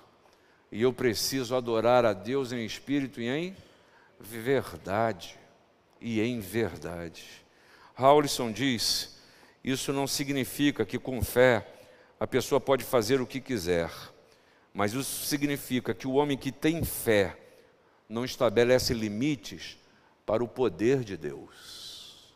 e 0.70 0.82
eu 0.82 0.92
preciso 0.92 1.56
adorar 1.56 2.04
a 2.04 2.12
Deus 2.12 2.52
em 2.52 2.62
espírito 2.62 3.22
e 3.22 3.28
em 3.28 3.56
verdade. 4.20 5.34
E 5.98 6.20
em 6.20 6.40
verdade. 6.40 7.24
Raulison 7.94 8.52
diz: 8.52 9.18
isso 9.64 9.94
não 9.94 10.06
significa 10.06 10.84
que 10.84 10.98
com 10.98 11.22
fé 11.22 11.77
a 12.20 12.26
pessoa 12.26 12.60
pode 12.60 12.84
fazer 12.84 13.20
o 13.20 13.26
que 13.26 13.40
quiser, 13.40 13.90
mas 14.74 14.92
isso 14.92 15.26
significa 15.26 15.94
que 15.94 16.06
o 16.06 16.14
homem 16.14 16.36
que 16.36 16.50
tem 16.50 16.84
fé 16.84 17.36
não 18.08 18.24
estabelece 18.24 18.92
limites 18.92 19.78
para 20.26 20.42
o 20.42 20.48
poder 20.48 21.04
de 21.04 21.16
Deus. 21.16 22.34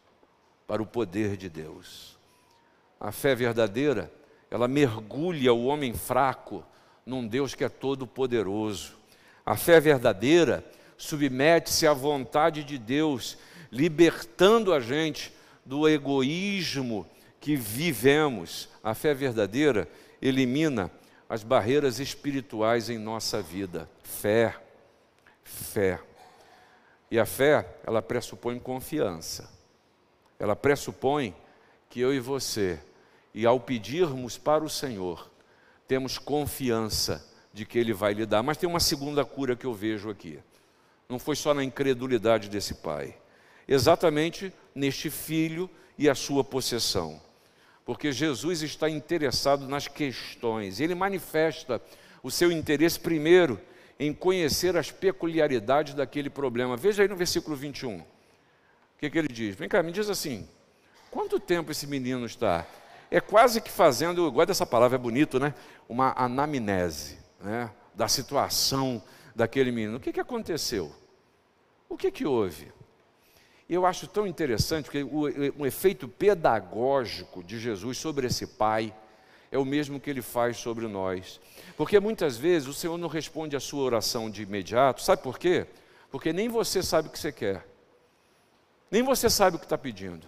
Para 0.67 0.83
o 0.83 0.87
poder 0.87 1.37
de 1.37 1.49
Deus. 1.49 2.17
A 3.01 3.11
fé 3.11 3.35
verdadeira, 3.35 4.13
ela 4.51 4.69
mergulha 4.69 5.53
o 5.53 5.67
homem 5.67 5.93
fraco 5.93 6.65
num 7.05 7.27
Deus 7.27 7.55
que 7.55 7.65
é 7.65 7.69
todo 7.69 8.07
poderoso. 8.07 8.95
A 9.45 9.57
fé 9.57 9.81
verdadeira 9.81 10.65
submete-se 10.97 11.87
à 11.87 11.93
vontade 11.93 12.63
de 12.63 12.79
Deus, 12.79 13.37
libertando 13.73 14.73
a 14.73 14.79
gente 14.79 15.33
do 15.65 15.89
egoísmo 15.89 17.07
que 17.43 17.57
vivemos. 17.57 18.69
A 18.83 18.95
fé 18.95 19.13
verdadeira 19.13 19.89
elimina 20.23 20.91
as 21.29 21.43
barreiras 21.43 21.99
espirituais 21.99 22.89
em 22.89 22.97
nossa 22.97 23.43
vida. 23.43 23.91
Fé, 24.03 24.57
fé. 25.43 26.01
E 27.11 27.19
a 27.19 27.27
fé, 27.27 27.67
ela 27.85 28.01
pressupõe 28.01 28.59
confiança. 28.59 29.51
Ela 30.39 30.55
pressupõe 30.55 31.35
que 31.91 32.01
eu 32.01 32.15
e 32.15 32.21
você, 32.21 32.81
e 33.35 33.45
ao 33.45 33.61
pedirmos 33.61 34.39
para 34.39 34.65
o 34.65 34.71
Senhor, 34.71 35.31
temos 35.87 36.17
confiança 36.19 37.29
de 37.53 37.67
que 37.67 37.79
Ele 37.79 37.93
vai 37.93 38.15
lhe 38.15 38.25
dar. 38.25 38.43
Mas 38.43 38.57
tem 38.57 38.69
uma 38.69 38.81
segunda 38.81 39.25
cura 39.25 39.57
que 39.57 39.67
eu 39.67 39.75
vejo 39.75 40.09
aqui. 40.09 40.39
Não 41.09 41.19
foi 41.19 41.37
só 41.37 41.53
na 41.53 41.63
incredulidade 41.65 42.49
desse 42.49 42.75
pai, 42.77 43.17
exatamente 43.69 44.53
neste 44.75 45.11
filho 45.11 45.69
e 45.99 46.09
a 46.09 46.15
sua 46.15 46.43
possessão. 46.43 47.21
Porque 47.93 48.11
Jesus 48.11 48.63
está 48.63 48.89
interessado 48.89 49.69
nas 49.69 49.87
questões, 49.87 50.81
ele 50.81 50.95
manifesta 50.95 51.79
o 52.23 52.31
seu 52.31 52.51
interesse 52.51 52.99
primeiro 52.99 53.61
em 54.01 54.15
conhecer 54.15 54.79
as 54.79 54.91
peculiaridades 54.91 55.93
daquele 55.93 56.31
problema. 56.31 56.75
Veja 56.75 57.03
aí 57.03 57.09
no 57.09 57.15
versículo 57.15 57.55
21. 57.55 57.99
O 57.99 58.05
que, 58.97 59.11
que 59.11 59.19
ele 59.19 59.29
diz? 59.29 59.55
Vem 59.57 59.69
cá, 59.69 59.83
me 59.83 59.93
diz 59.93 60.09
assim: 60.09 60.49
quanto 61.11 61.39
tempo 61.39 61.71
esse 61.71 61.87
menino 61.87 62.25
está 62.25 62.67
é 63.11 63.21
quase 63.21 63.61
que 63.61 63.71
fazendo, 63.71 64.25
eu 64.25 64.33
gosto 64.33 64.49
dessa 64.49 64.65
palavra, 64.65 64.97
é 64.97 64.99
bonito, 64.99 65.39
né? 65.39 65.53
Uma 65.87 66.15
anamnese 66.17 67.19
né? 67.43 67.71
da 67.95 68.09
situação 68.09 69.05
daquele 69.37 69.71
menino. 69.71 69.99
O 69.99 70.01
que, 70.01 70.15
que 70.15 70.21
aconteceu? 70.21 70.91
O 71.91 71.99
que, 71.99 72.11
que 72.11 72.25
houve? 72.25 72.73
Eu 73.69 73.87
acho 73.87 74.07
tão 74.07 74.27
interessante 74.27 74.91
que 74.91 75.03
o, 75.03 75.23
o 75.59 75.67
efeito 75.67 76.07
pedagógico 76.07 77.43
de 77.43 77.59
Jesus 77.59 77.99
sobre 77.99 78.27
esse 78.27 78.47
pai 78.47 78.95
é 79.51 79.59
o 79.59 79.65
mesmo 79.65 80.01
que 80.01 80.11
ele 80.11 80.23
faz 80.23 80.57
sobre 80.57 80.87
nós. 80.89 81.41
Porque 81.77 82.01
muitas 82.01 82.37
vezes 82.37 82.69
o 82.69 82.75
Senhor 82.75 82.97
não 82.99 83.09
responde 83.09 83.55
a 83.55 83.61
sua 83.61 83.83
oração 83.83 84.31
de 84.31 84.43
imediato. 84.43 85.03
Sabe 85.03 85.23
por 85.23 85.39
quê? 85.39 85.67
Porque 86.11 86.33
nem 86.33 86.49
você 86.49 86.83
sabe 86.83 87.09
o 87.09 87.11
que 87.11 87.19
você 87.19 87.31
quer. 87.31 87.67
Nem 88.91 89.03
você 89.03 89.31
sabe 89.31 89.57
o 89.57 89.59
que 89.59 89.67
está 89.67 89.79
pedindo. 89.79 90.27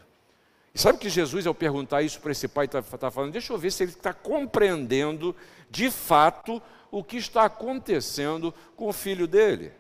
E 0.75 0.79
sabe 0.79 0.99
que 0.99 1.09
Jesus, 1.09 1.47
ao 1.47 1.55
perguntar 1.55 2.03
isso 2.03 2.20
para 2.20 2.33
esse 2.33 2.49
pai, 2.49 2.64
está 2.64 2.83
tá 2.83 3.11
falando, 3.11 3.33
deixa 3.33 3.53
eu 3.53 3.59
ver 3.59 3.70
se 3.70 3.85
ele 3.85 3.92
está 3.92 4.12
compreendendo 4.12 5.35
de 5.70 5.90
fato 5.90 6.61
o 6.90 7.03
que 7.03 7.16
está 7.16 7.44
acontecendo 7.44 8.53
com 8.77 8.88
o 8.88 8.92
filho 8.92 9.27
dele. 9.27 9.73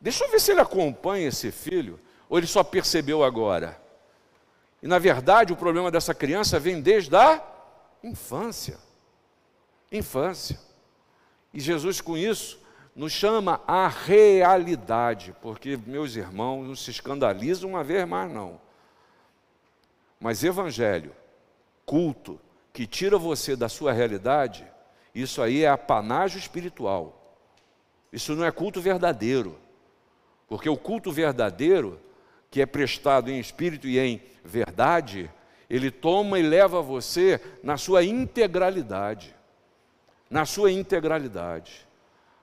Deixa 0.00 0.24
eu 0.24 0.30
ver 0.30 0.40
se 0.40 0.50
ele 0.50 0.60
acompanha 0.60 1.28
esse 1.28 1.50
filho, 1.50 1.98
ou 2.28 2.38
ele 2.38 2.46
só 2.46 2.62
percebeu 2.62 3.24
agora. 3.24 3.80
E 4.82 4.86
na 4.86 4.98
verdade, 4.98 5.52
o 5.52 5.56
problema 5.56 5.90
dessa 5.90 6.14
criança 6.14 6.58
vem 6.58 6.80
desde 6.80 7.16
a 7.16 7.42
infância. 8.02 8.78
Infância. 9.90 10.58
E 11.52 11.60
Jesus, 11.60 12.00
com 12.00 12.16
isso, 12.16 12.60
nos 12.94 13.12
chama 13.12 13.60
à 13.66 13.88
realidade, 13.88 15.34
porque, 15.40 15.78
meus 15.86 16.16
irmãos, 16.16 16.66
não 16.66 16.76
se 16.76 16.90
escandalizam 16.90 17.70
uma 17.70 17.82
vez 17.82 18.06
mais, 18.06 18.30
não. 18.30 18.60
Mas 20.20 20.42
evangelho, 20.42 21.12
culto, 21.86 22.40
que 22.72 22.86
tira 22.86 23.16
você 23.16 23.56
da 23.56 23.68
sua 23.68 23.92
realidade, 23.92 24.66
isso 25.14 25.40
aí 25.40 25.64
é 25.64 25.68
apanágio 25.68 26.38
espiritual. 26.38 27.36
Isso 28.12 28.34
não 28.34 28.44
é 28.44 28.50
culto 28.50 28.80
verdadeiro. 28.80 29.58
Porque 30.48 30.68
o 30.68 30.76
culto 30.76 31.12
verdadeiro, 31.12 32.00
que 32.50 32.60
é 32.60 32.66
prestado 32.66 33.30
em 33.30 33.38
espírito 33.38 33.86
e 33.86 33.98
em 33.98 34.22
verdade, 34.44 35.30
ele 35.68 35.90
toma 35.90 36.38
e 36.38 36.42
leva 36.42 36.80
você 36.80 37.40
na 37.62 37.76
sua 37.76 38.04
integralidade. 38.04 39.34
Na 40.30 40.44
sua 40.44 40.70
integralidade. 40.72 41.86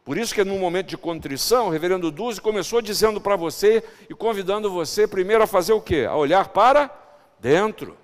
Por 0.04 0.18
isso 0.18 0.36
que 0.36 0.44
no 0.44 0.60
momento 0.60 0.90
de 0.90 0.98
contrição, 0.98 1.68
o 1.68 1.70
reverendo 1.72 2.12
Duzi 2.12 2.40
começou 2.40 2.80
dizendo 2.80 3.20
para 3.20 3.36
você 3.36 3.84
e 4.08 4.14
convidando 4.14 4.70
você 4.70 5.08
primeiro 5.08 5.44
a 5.44 5.48
fazer 5.48 5.74
o 5.74 5.82
quê? 5.82 6.06
A 6.08 6.16
olhar 6.16 6.50
para 6.50 6.92
dentro, 7.40 7.98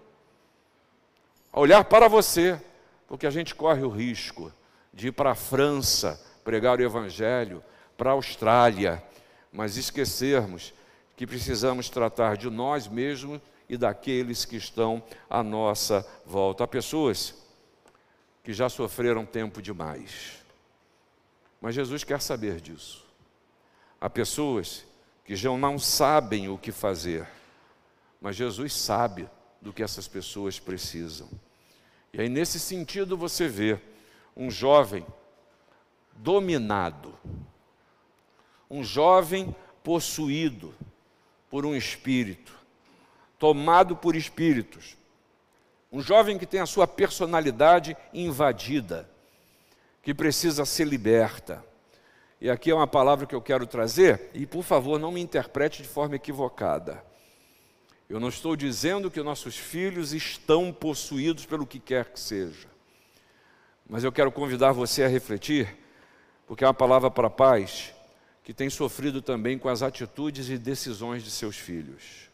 a 1.54 1.60
olhar 1.60 1.84
para 1.84 2.08
você, 2.08 2.60
porque 3.08 3.28
a 3.28 3.30
gente 3.30 3.54
corre 3.54 3.84
o 3.84 3.90
risco 3.90 4.52
de 4.92 5.10
ir 5.10 5.12
para 5.12 5.32
a 5.32 5.36
França 5.36 6.20
pregar 6.44 6.80
o 6.80 6.84
Evangelho, 6.84 7.64
para 7.96 8.10
a 8.10 8.14
Austrália, 8.14 9.04
mas 9.52 9.78
esquecermos 9.78 10.74
que 11.22 11.28
precisamos 11.28 11.88
tratar 11.88 12.36
de 12.36 12.50
nós 12.50 12.88
mesmos 12.88 13.40
e 13.70 13.78
daqueles 13.78 14.44
que 14.44 14.56
estão 14.56 15.04
à 15.30 15.44
nossa 15.44 16.04
volta. 16.26 16.64
Há 16.64 16.68
pessoas 16.68 17.36
que 18.44 18.52
já 18.52 18.68
sofreram 18.68 19.24
tempo 19.24 19.62
demais, 19.62 20.44
mas 21.62 21.76
Jesus 21.76 22.04
quer 22.04 22.20
saber 22.20 22.60
disso. 22.60 23.06
Há 24.00 24.10
pessoas 24.10 24.84
que 25.24 25.36
já 25.36 25.56
não 25.56 25.78
sabem 25.78 26.50
o 26.50 26.58
que 26.58 26.72
fazer 26.72 27.28
mas 28.20 28.36
Jesus 28.36 28.74
sabe 28.74 29.30
do 29.62 29.72
que 29.72 29.84
essas 29.84 30.08
pessoas 30.08 30.60
precisam. 30.60 31.30
E 32.12 32.20
aí, 32.20 32.30
nesse 32.30 32.60
sentido, 32.60 33.16
você 33.16 33.48
vê 33.48 33.80
um 34.36 34.50
jovem 34.50 35.06
dominado, 36.16 37.16
um 38.68 38.84
jovem 38.84 39.56
possuído 39.84 40.74
por 41.52 41.66
um 41.66 41.76
espírito, 41.76 42.58
tomado 43.38 43.94
por 43.98 44.16
espíritos, 44.16 44.98
um 45.92 46.02
jovem 46.02 46.38
que 46.38 46.46
tem 46.46 46.62
a 46.62 46.66
sua 46.66 46.88
personalidade 46.88 47.98
invadida, 48.14 49.10
que 50.02 50.14
precisa 50.14 50.64
ser 50.64 50.88
liberta. 50.88 51.64
E 52.40 52.50
aqui 52.50 52.72
é 52.72 52.74
uma 52.74 52.88
palavra 52.88 53.28
que 53.28 53.36
eu 53.36 53.42
quero 53.42 53.68
trazer, 53.68 54.32
e 54.34 54.46
por 54.46 54.64
favor, 54.64 54.98
não 54.98 55.12
me 55.12 55.20
interprete 55.20 55.84
de 55.84 55.90
forma 55.90 56.16
equivocada. 56.16 57.04
Eu 58.10 58.20
não 58.20 58.30
estou 58.30 58.56
dizendo 58.56 59.12
que 59.12 59.22
nossos 59.22 59.58
filhos 59.58 60.14
estão 60.14 60.72
possuídos 60.72 61.46
pelo 61.46 61.68
que 61.68 61.80
quer 61.80 62.06
que 62.06 62.20
seja. 62.20 62.70
Mas 63.88 64.06
eu 64.06 64.12
quero 64.12 64.32
convidar 64.32 64.72
você 64.72 65.04
a 65.04 65.08
refletir, 65.10 65.78
porque 66.48 66.64
é 66.64 66.68
uma 66.68 66.74
palavra 66.74 67.12
para 67.12 67.30
pais 67.30 67.94
que 68.44 68.54
tem 68.54 68.70
sofrido 68.70 69.22
também 69.22 69.58
com 69.58 69.70
as 69.70 69.82
atitudes 69.82 70.50
e 70.50 70.58
decisões 70.58 71.24
de 71.24 71.32
seus 71.32 71.56
filhos. 71.56 72.30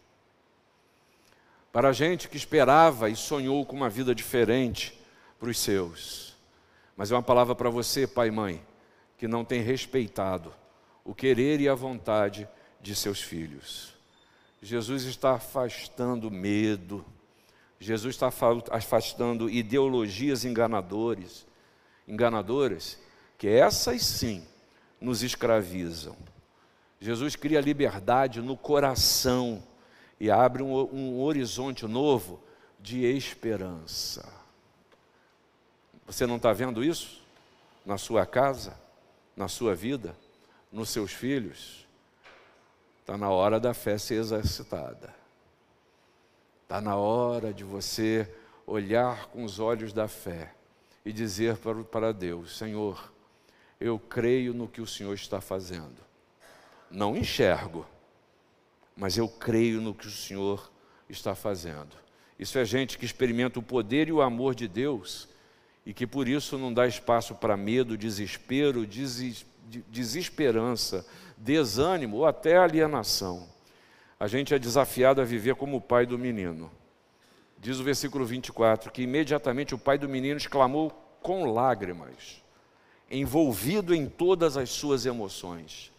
Para 1.71 1.89
a 1.89 1.93
gente 1.93 2.29
que 2.29 2.37
esperava 2.37 3.09
e 3.09 3.15
sonhou 3.15 3.65
com 3.65 3.75
uma 3.75 3.89
vida 3.89 4.15
diferente 4.15 4.97
para 5.39 5.49
os 5.49 5.59
seus. 5.59 6.35
Mas 6.95 7.11
é 7.11 7.15
uma 7.15 7.21
palavra 7.23 7.53
para 7.53 7.69
você, 7.69 8.07
pai 8.07 8.29
e 8.29 8.31
mãe, 8.31 8.63
que 9.17 9.27
não 9.27 9.43
tem 9.45 9.61
respeitado 9.61 10.53
o 11.03 11.13
querer 11.13 11.61
e 11.61 11.69
a 11.69 11.75
vontade 11.75 12.47
de 12.81 12.95
seus 12.95 13.21
filhos. 13.21 13.93
Jesus 14.61 15.03
está 15.03 15.35
afastando 15.35 16.31
medo, 16.31 17.05
Jesus 17.79 18.15
está 18.15 18.31
afastando 18.71 19.49
ideologias 19.49 20.43
enganadores, 20.43 21.45
enganadoras, 22.07 22.97
que 23.37 23.47
essas 23.47 24.01
sim 24.01 24.43
nos 24.99 25.23
escravizam. 25.23 26.15
Jesus 26.99 27.35
cria 27.35 27.61
liberdade 27.61 28.41
no 28.41 28.57
coração 28.57 29.63
e 30.19 30.31
abre 30.31 30.63
um, 30.63 30.73
um 30.73 31.21
horizonte 31.21 31.85
novo 31.85 32.41
de 32.79 33.03
esperança. 33.05 34.27
Você 36.05 36.25
não 36.25 36.37
está 36.37 36.53
vendo 36.53 36.83
isso? 36.83 37.21
Na 37.85 37.97
sua 37.97 38.25
casa, 38.25 38.79
na 39.35 39.47
sua 39.47 39.75
vida, 39.75 40.15
nos 40.71 40.89
seus 40.89 41.11
filhos? 41.11 41.85
Está 43.01 43.17
na 43.17 43.29
hora 43.29 43.59
da 43.59 43.73
fé 43.73 43.97
ser 43.97 44.15
exercitada. 44.15 45.13
Está 46.63 46.81
na 46.81 46.95
hora 46.95 47.53
de 47.53 47.63
você 47.63 48.29
olhar 48.65 49.27
com 49.27 49.43
os 49.43 49.59
olhos 49.59 49.93
da 49.93 50.07
fé 50.07 50.53
e 51.05 51.13
dizer 51.13 51.57
para, 51.57 51.83
para 51.83 52.11
Deus: 52.11 52.57
Senhor, 52.57 53.13
eu 53.79 53.99
creio 53.99 54.53
no 54.53 54.67
que 54.67 54.81
o 54.81 54.87
Senhor 54.87 55.13
está 55.13 55.39
fazendo. 55.39 56.05
Não 56.89 57.15
enxergo, 57.15 57.85
mas 58.95 59.17
eu 59.17 59.27
creio 59.27 59.81
no 59.81 59.93
que 59.93 60.07
o 60.07 60.11
Senhor 60.11 60.71
está 61.09 61.35
fazendo. 61.35 61.95
Isso 62.39 62.57
é 62.57 62.65
gente 62.65 62.97
que 62.97 63.05
experimenta 63.05 63.59
o 63.59 63.63
poder 63.63 64.07
e 64.07 64.11
o 64.11 64.21
amor 64.21 64.55
de 64.55 64.67
Deus 64.67 65.27
e 65.85 65.93
que 65.93 66.05
por 66.05 66.27
isso 66.27 66.57
não 66.57 66.73
dá 66.73 66.87
espaço 66.87 67.35
para 67.35 67.55
medo, 67.55 67.97
desespero, 67.97 68.85
desesperança, 69.87 71.05
desânimo 71.37 72.17
ou 72.17 72.25
até 72.25 72.57
alienação. 72.57 73.47
A 74.19 74.27
gente 74.27 74.53
é 74.53 74.59
desafiado 74.59 75.21
a 75.21 75.25
viver 75.25 75.55
como 75.55 75.77
o 75.77 75.81
pai 75.81 76.05
do 76.05 76.17
menino. 76.17 76.71
Diz 77.59 77.79
o 77.79 77.83
versículo 77.83 78.25
24 78.25 78.91
que 78.91 79.03
imediatamente 79.03 79.73
o 79.73 79.77
pai 79.77 79.97
do 79.97 80.09
menino 80.09 80.37
exclamou 80.37 80.89
com 81.21 81.45
lágrimas, 81.51 82.41
envolvido 83.09 83.93
em 83.95 84.07
todas 84.07 84.57
as 84.57 84.69
suas 84.69 85.05
emoções, 85.05 85.91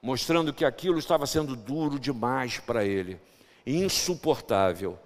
mostrando 0.00 0.52
que 0.52 0.64
aquilo 0.64 0.98
estava 0.98 1.26
sendo 1.26 1.56
duro 1.56 1.98
demais 1.98 2.58
para 2.58 2.84
ele, 2.84 3.20
insuportável. 3.66 4.98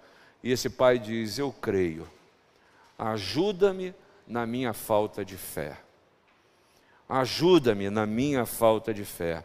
E 0.42 0.52
esse 0.52 0.68
pai 0.68 0.98
diz: 0.98 1.38
Eu 1.38 1.52
creio, 1.52 2.08
ajuda-me 2.98 3.94
na 4.26 4.46
minha 4.46 4.72
falta 4.72 5.24
de 5.24 5.36
fé. 5.36 5.78
Ajuda-me 7.08 7.90
na 7.90 8.06
minha 8.06 8.46
falta 8.46 8.94
de 8.94 9.04
fé. 9.04 9.44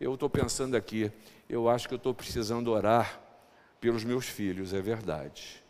Eu 0.00 0.14
estou 0.14 0.30
pensando 0.30 0.76
aqui, 0.76 1.12
eu 1.48 1.68
acho 1.68 1.88
que 1.88 1.94
eu 1.94 1.98
estou 1.98 2.14
precisando 2.14 2.70
orar 2.70 3.20
pelos 3.80 4.04
meus 4.04 4.26
filhos, 4.26 4.72
é 4.72 4.80
verdade. 4.80 5.62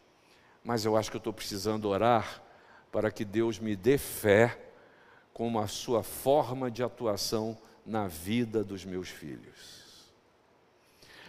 Mas 0.63 0.85
eu 0.85 0.97
acho 0.97 1.11
que 1.11 1.17
eu 1.17 1.21
estou 1.21 1.33
precisando 1.33 1.89
orar 1.89 2.43
para 2.93 3.11
que 3.11 3.25
Deus 3.25 3.59
me 3.59 3.75
dê 3.75 3.99
fé 3.99 4.66
como 5.37 5.59
a 5.59 5.67
sua 5.67 6.03
forma 6.03 6.71
de 6.71 6.83
atuação 6.83 7.59
na 7.85 8.09
vida 8.09 8.65
dos 8.65 8.87
meus 8.87 9.11
filhos. 9.11 10.07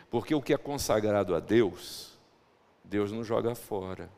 Porque 0.10 0.34
o 0.34 0.42
que 0.42 0.54
é 0.54 0.58
consagrado 0.58 1.36
a 1.36 1.42
Deus, 1.42 2.18
Deus 2.86 3.12
não 3.12 3.22
joga 3.22 3.54
fora. 3.54 4.10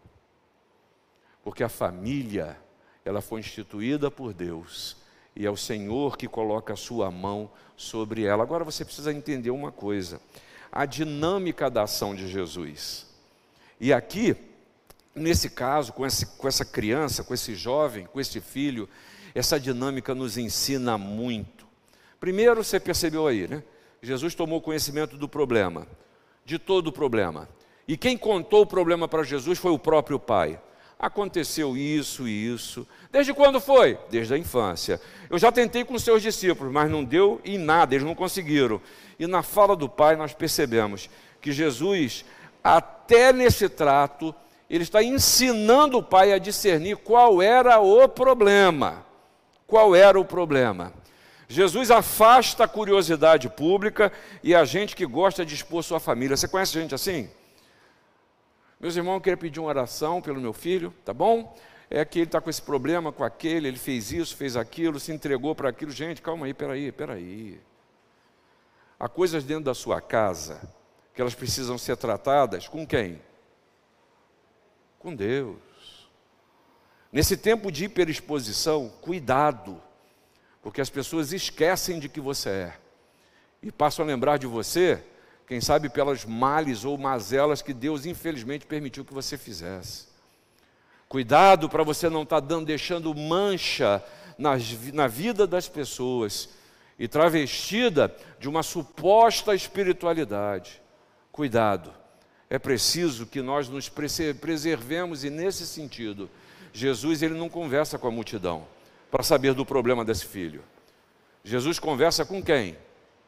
Porque 1.44 1.64
a 1.64 1.70
família 1.70 2.56
ela 3.04 3.20
foi 3.20 3.40
instituída 3.40 4.12
por 4.12 4.32
Deus 4.32 4.96
e 5.36 5.44
é 5.44 5.50
o 5.50 5.58
Senhor 5.58 6.18
que 6.18 6.28
coloca 6.28 6.74
a 6.74 6.78
sua 6.78 7.10
mão 7.10 7.50
sobre 7.76 8.26
ela. 8.26 8.44
Agora 8.44 8.64
você 8.64 8.86
precisa 8.86 9.12
entender 9.12 9.50
uma 9.50 9.72
coisa: 9.72 10.22
a 10.72 10.86
dinâmica 10.86 11.68
da 11.68 11.82
ação 11.82 12.14
de 12.14 12.28
Jesus. 12.28 13.08
E 13.80 13.92
aqui, 13.92 14.36
nesse 15.16 15.50
caso, 15.50 15.94
com, 15.94 16.06
esse, 16.06 16.28
com 16.38 16.48
essa 16.48 16.64
criança, 16.64 17.24
com 17.24 17.34
esse 17.34 17.56
jovem, 17.56 18.06
com 18.06 18.20
esse 18.20 18.40
filho, 18.40 18.88
essa 19.34 19.60
dinâmica 19.60 20.16
nos 20.16 20.38
ensina 20.38 20.98
muito. 20.98 21.68
Primeiro, 22.20 22.64
você 22.64 22.80
percebeu 22.80 23.28
aí, 23.28 23.48
né? 23.48 23.64
Jesus 24.02 24.36
tomou 24.36 24.62
conhecimento 24.62 25.18
do 25.18 25.28
problema, 25.28 25.88
de 26.46 26.58
todo 26.58 26.88
o 26.88 26.92
problema. 26.92 27.50
E 27.88 27.98
quem 27.98 28.18
contou 28.18 28.62
o 28.62 28.68
problema 28.68 29.08
para 29.08 29.24
Jesus 29.24 29.60
foi 29.60 29.72
o 29.72 29.80
próprio 29.80 30.20
Pai 30.20 30.60
aconteceu 31.00 31.78
isso 31.78 32.28
e 32.28 32.54
isso. 32.54 32.86
Desde 33.10 33.34
quando 33.34 33.62
foi? 33.62 33.98
Desde 34.10 34.34
a 34.34 34.38
infância. 34.38 35.00
Eu 35.30 35.40
já 35.40 35.50
tentei 35.50 35.86
com 35.86 35.98
seus 35.98 36.22
discípulos, 36.22 36.74
mas 36.74 36.92
não 36.92 37.06
deu 37.06 37.40
em 37.46 37.58
nada, 37.58 37.96
eles 37.96 38.06
não 38.06 38.14
conseguiram. 38.14 38.82
E 39.18 39.26
na 39.26 39.42
fala 39.42 39.76
do 39.76 39.88
Pai 39.88 40.18
nós 40.18 40.34
percebemos 40.34 41.10
que 41.40 41.54
Jesus, 41.54 42.26
até 42.62 43.32
nesse 43.32 43.70
trato, 43.70 44.36
ele 44.70 44.84
está 44.84 45.02
ensinando 45.02 46.00
o 46.00 46.04
Pai 46.04 46.34
a 46.34 46.38
discernir 46.38 46.98
qual 46.98 47.42
era 47.42 47.80
o 47.80 48.06
problema. 48.10 49.06
Qual 49.70 49.96
era 49.96 50.20
o 50.20 50.26
problema? 50.26 50.92
Jesus 51.48 51.92
afasta 51.92 52.64
a 52.64 52.68
curiosidade 52.68 53.48
pública 53.48 54.12
e 54.44 54.56
a 54.56 54.66
gente 54.66 54.96
que 54.96 55.06
gosta 55.06 55.46
de 55.46 55.54
expor 55.54 55.84
sua 55.84 56.00
família. 56.00 56.36
Você 56.36 56.48
conhece 56.48 56.74
gente 56.74 56.96
assim? 56.96 57.30
Meus 58.80 58.96
irmãos, 58.96 59.16
eu 59.16 59.22
queria 59.22 59.38
pedir 59.38 59.60
uma 59.60 59.70
oração 59.70 60.24
pelo 60.24 60.42
meu 60.42 60.54
filho, 60.54 60.92
tá 61.06 61.14
bom? 61.14 61.56
É 61.88 62.04
que 62.04 62.18
ele 62.18 62.26
está 62.26 62.42
com 62.42 62.50
esse 62.50 62.62
problema, 62.62 63.12
com 63.12 63.24
aquele, 63.24 63.68
ele 63.68 63.78
fez 63.78 64.12
isso, 64.12 64.36
fez 64.36 64.58
aquilo, 64.58 65.00
se 65.00 65.12
entregou 65.12 65.54
para 65.54 65.70
aquilo. 65.70 65.92
Gente, 65.92 66.20
calma 66.20 66.48
aí, 66.48 66.54
peraí, 66.54 66.92
peraí. 66.92 67.62
Há 69.00 69.08
coisas 69.08 69.44
dentro 69.44 69.66
da 69.66 69.76
sua 69.76 70.02
casa 70.02 70.62
que 71.14 71.22
elas 71.22 71.36
precisam 71.36 71.78
ser 71.78 71.96
tratadas 71.96 72.68
com 72.68 72.88
quem? 72.88 73.22
Com 74.98 75.14
Deus. 75.14 75.69
Nesse 77.12 77.36
tempo 77.36 77.72
de 77.72 77.86
hiperexposição, 77.86 78.92
cuidado, 79.02 79.82
porque 80.62 80.82
as 80.82 80.90
pessoas 80.90 81.34
esquecem 81.34 82.00
de 82.00 82.08
que 82.08 82.22
você 82.22 82.50
é 82.50 82.74
e 83.64 83.72
passam 83.72 84.06
a 84.06 84.08
lembrar 84.08 84.38
de 84.38 84.46
você 84.46 85.04
quem 85.48 85.60
sabe 85.60 85.90
pelas 85.90 86.24
males 86.26 86.86
ou 86.86 86.96
mazelas 86.98 87.62
que 87.64 87.74
Deus 87.74 88.06
infelizmente 88.06 88.68
permitiu 88.68 89.04
que 89.04 89.14
você 89.14 89.36
fizesse. 89.36 90.08
Cuidado 91.08 91.68
para 91.68 91.84
você 91.84 92.08
não 92.08 92.22
estar 92.22 92.40
tá 92.40 92.60
deixando 92.60 93.16
mancha 93.16 94.04
na, 94.38 94.52
na 94.94 95.08
vida 95.08 95.48
das 95.48 95.68
pessoas 95.68 96.50
e 97.00 97.08
travestida 97.08 98.16
de 98.40 98.48
uma 98.48 98.62
suposta 98.62 99.56
espiritualidade. 99.56 100.80
Cuidado, 101.32 101.92
é 102.48 102.60
preciso 102.60 103.26
que 103.26 103.42
nós 103.42 103.68
nos 103.68 103.90
preservemos 103.90 105.24
e 105.24 105.32
nesse 105.32 105.66
sentido, 105.66 106.30
Jesus 106.74 107.22
ele 107.22 107.34
não 107.34 107.50
conversa 107.50 107.98
com 107.98 108.08
a 108.08 108.12
multidão 108.12 108.68
para 109.10 109.24
saber 109.24 109.54
do 109.54 109.66
problema 109.66 110.06
desse 110.06 110.26
filho. 110.26 110.64
Jesus 111.44 111.80
conversa 111.80 112.26
com 112.26 112.44
quem? 112.44 112.78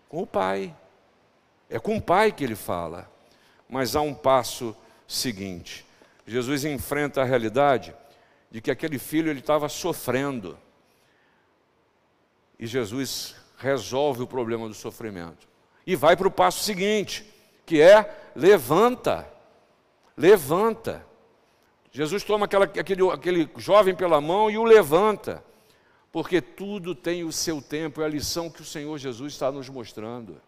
Com 0.08 0.22
o 0.22 0.28
Pai. 0.28 0.76
É 1.70 1.80
com 1.80 1.98
o 1.98 2.02
Pai 2.02 2.32
que 2.32 2.44
ele 2.44 2.56
fala. 2.56 3.10
Mas 3.70 3.96
há 3.96 4.02
um 4.02 4.14
passo 4.14 4.76
seguinte. 5.08 5.86
Jesus 6.28 6.66
enfrenta 6.66 7.22
a 7.22 7.26
realidade 7.26 7.96
de 8.50 8.62
que 8.62 8.70
aquele 8.70 9.00
filho 9.00 9.30
ele 9.30 9.40
estava 9.40 9.70
sofrendo. 9.70 10.58
E 12.60 12.68
Jesus 12.68 13.36
resolve 13.58 14.24
o 14.24 14.28
problema 14.28 14.68
do 14.68 14.74
sofrimento. 14.74 15.48
E 15.86 15.96
vai 15.96 16.16
para 16.16 16.28
o 16.28 16.32
passo 16.32 16.64
seguinte, 16.64 17.26
que 17.66 17.82
é 17.82 18.32
levanta. 18.36 19.28
Levanta. 20.16 21.06
Jesus 21.92 22.24
toma 22.24 22.46
aquela, 22.46 22.66
aquele, 22.66 23.10
aquele 23.10 23.50
jovem 23.58 23.94
pela 23.94 24.22
mão 24.22 24.50
e 24.50 24.58
o 24.58 24.64
levanta. 24.64 25.44
Porque 26.12 26.42
tudo 26.42 26.94
tem 26.94 27.24
o 27.24 27.32
seu 27.32 27.62
tempo, 27.62 28.02
é 28.02 28.06
a 28.06 28.10
lição 28.10 28.50
que 28.50 28.62
o 28.62 28.66
Senhor 28.66 28.98
Jesus 28.98 29.34
está 29.34 29.52
nos 29.52 29.70
mostrando. 29.70 30.42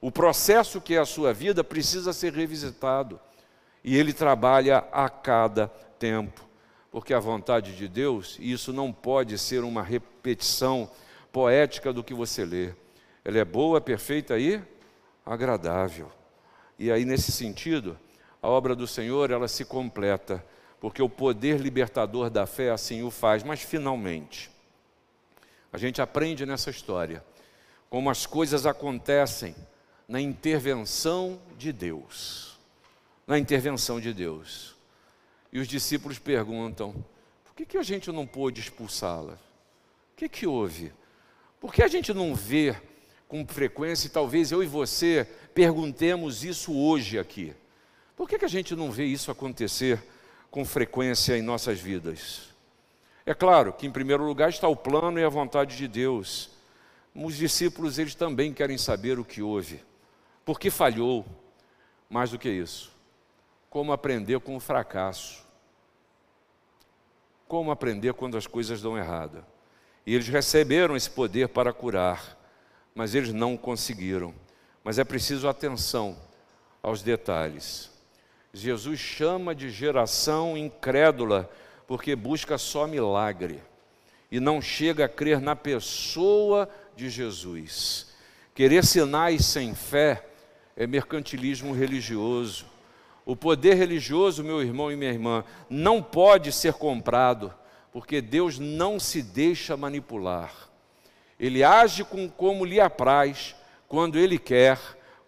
O 0.00 0.12
processo 0.12 0.80
que 0.80 0.94
é 0.94 0.98
a 0.98 1.06
sua 1.06 1.32
vida 1.32 1.64
precisa 1.64 2.12
ser 2.12 2.32
revisitado. 2.32 3.18
E 3.82 3.96
ele 3.96 4.12
trabalha 4.12 4.84
a 4.92 5.08
cada 5.08 5.68
tempo. 5.98 6.46
Porque 6.90 7.12
a 7.14 7.20
vontade 7.20 7.76
de 7.76 7.88
Deus, 7.88 8.36
e 8.40 8.52
isso 8.52 8.72
não 8.72 8.92
pode 8.92 9.38
ser 9.38 9.62
uma 9.64 9.82
repetição 9.82 10.90
poética 11.32 11.92
do 11.92 12.02
que 12.02 12.14
você 12.14 12.44
lê. 12.44 12.72
Ela 13.24 13.38
é 13.38 13.44
boa, 13.44 13.80
perfeita 13.80 14.38
e 14.38 14.60
agradável. 15.24 16.10
E 16.78 16.90
aí, 16.90 17.04
nesse 17.04 17.30
sentido, 17.32 17.98
a 18.40 18.48
obra 18.48 18.74
do 18.74 18.86
Senhor, 18.86 19.30
ela 19.30 19.48
se 19.48 19.64
completa, 19.64 20.44
porque 20.80 21.02
o 21.02 21.08
poder 21.08 21.60
libertador 21.60 22.30
da 22.30 22.46
fé 22.46 22.70
assim 22.70 23.02
o 23.02 23.10
faz. 23.10 23.42
Mas, 23.42 23.60
finalmente, 23.60 24.50
a 25.72 25.78
gente 25.78 26.00
aprende 26.00 26.46
nessa 26.46 26.70
história 26.70 27.24
como 27.90 28.10
as 28.10 28.26
coisas 28.26 28.66
acontecem 28.66 29.54
na 30.06 30.20
intervenção 30.20 31.40
de 31.56 31.72
Deus. 31.72 32.58
Na 33.26 33.38
intervenção 33.38 34.00
de 34.00 34.12
Deus. 34.12 34.76
E 35.52 35.58
os 35.58 35.68
discípulos 35.68 36.18
perguntam: 36.18 36.92
por 37.44 37.54
que, 37.54 37.66
que 37.66 37.78
a 37.78 37.82
gente 37.82 38.10
não 38.12 38.26
pôde 38.26 38.60
expulsá-la? 38.60 39.34
O 40.12 40.16
que, 40.16 40.28
que 40.28 40.46
houve? 40.46 40.92
Por 41.60 41.72
que 41.72 41.82
a 41.82 41.88
gente 41.88 42.12
não 42.14 42.34
vê 42.34 42.76
com 43.26 43.46
frequência, 43.46 44.06
e 44.06 44.10
talvez 44.10 44.50
eu 44.50 44.62
e 44.62 44.66
você 44.66 45.28
perguntemos 45.54 46.44
isso 46.44 46.74
hoje 46.74 47.18
aqui? 47.18 47.54
Por 48.16 48.28
que, 48.28 48.38
que 48.38 48.44
a 48.44 48.48
gente 48.48 48.74
não 48.74 48.90
vê 48.90 49.04
isso 49.04 49.30
acontecer 49.30 50.02
com 50.50 50.64
frequência 50.64 51.36
em 51.36 51.42
nossas 51.42 51.80
vidas? 51.80 52.54
É 53.24 53.34
claro 53.34 53.72
que, 53.72 53.86
em 53.86 53.90
primeiro 53.90 54.24
lugar, 54.24 54.48
está 54.48 54.68
o 54.68 54.76
plano 54.76 55.18
e 55.18 55.24
a 55.24 55.28
vontade 55.28 55.76
de 55.76 55.86
Deus 55.86 56.50
os 57.24 57.36
discípulos 57.36 57.98
eles 57.98 58.14
também 58.14 58.52
querem 58.52 58.78
saber 58.78 59.18
o 59.18 59.24
que 59.24 59.42
houve, 59.42 59.82
por 60.44 60.58
que 60.58 60.70
falhou, 60.70 61.26
mais 62.08 62.30
do 62.30 62.38
que 62.38 62.48
isso, 62.48 62.92
como 63.68 63.92
aprender 63.92 64.40
com 64.40 64.56
o 64.56 64.60
fracasso, 64.60 65.44
como 67.46 67.70
aprender 67.70 68.14
quando 68.14 68.36
as 68.36 68.46
coisas 68.46 68.80
dão 68.80 68.96
errado. 68.96 69.44
E 70.06 70.14
eles 70.14 70.28
receberam 70.28 70.96
esse 70.96 71.10
poder 71.10 71.48
para 71.48 71.72
curar, 71.72 72.36
mas 72.94 73.14
eles 73.14 73.32
não 73.32 73.56
conseguiram. 73.56 74.34
Mas 74.82 74.98
é 74.98 75.04
preciso 75.04 75.48
atenção 75.48 76.16
aos 76.82 77.02
detalhes. 77.02 77.90
Jesus 78.52 78.98
chama 78.98 79.54
de 79.54 79.70
geração 79.70 80.56
incrédula 80.56 81.50
porque 81.86 82.16
busca 82.16 82.58
só 82.58 82.86
milagre 82.86 83.62
e 84.30 84.40
não 84.40 84.60
chega 84.60 85.06
a 85.06 85.08
crer 85.08 85.40
na 85.40 85.56
pessoa 85.56 86.68
de 86.94 87.08
Jesus. 87.08 88.08
Querer 88.54 88.84
sinais 88.84 89.46
sem 89.46 89.74
fé 89.74 90.24
é 90.76 90.86
mercantilismo 90.86 91.72
religioso. 91.72 92.66
O 93.24 93.36
poder 93.36 93.74
religioso, 93.74 94.42
meu 94.42 94.62
irmão 94.62 94.90
e 94.90 94.96
minha 94.96 95.10
irmã, 95.10 95.44
não 95.68 96.02
pode 96.02 96.50
ser 96.50 96.74
comprado, 96.74 97.54
porque 97.92 98.20
Deus 98.20 98.58
não 98.58 98.98
se 98.98 99.22
deixa 99.22 99.76
manipular. 99.76 100.52
Ele 101.38 101.62
age 101.62 102.04
com 102.04 102.28
como 102.28 102.64
lhe 102.64 102.80
apraz, 102.80 103.54
quando 103.86 104.18
ele 104.18 104.38
quer, 104.38 104.78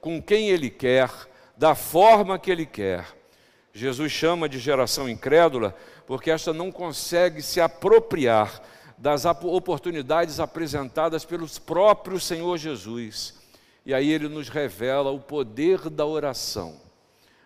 com 0.00 0.20
quem 0.20 0.48
ele 0.48 0.70
quer, 0.70 1.10
da 1.60 1.74
forma 1.74 2.38
que 2.38 2.50
ele 2.50 2.64
quer. 2.64 3.06
Jesus 3.70 4.10
chama 4.10 4.48
de 4.48 4.58
geração 4.58 5.06
incrédula 5.06 5.76
porque 6.06 6.30
esta 6.30 6.54
não 6.54 6.72
consegue 6.72 7.42
se 7.42 7.60
apropriar 7.60 8.62
das 8.96 9.26
oportunidades 9.26 10.40
apresentadas 10.40 11.22
pelos 11.22 11.58
próprios 11.58 12.24
Senhor 12.24 12.56
Jesus. 12.56 13.38
E 13.84 13.92
aí 13.92 14.10
ele 14.10 14.26
nos 14.26 14.48
revela 14.48 15.10
o 15.10 15.20
poder 15.20 15.90
da 15.90 16.06
oração. 16.06 16.80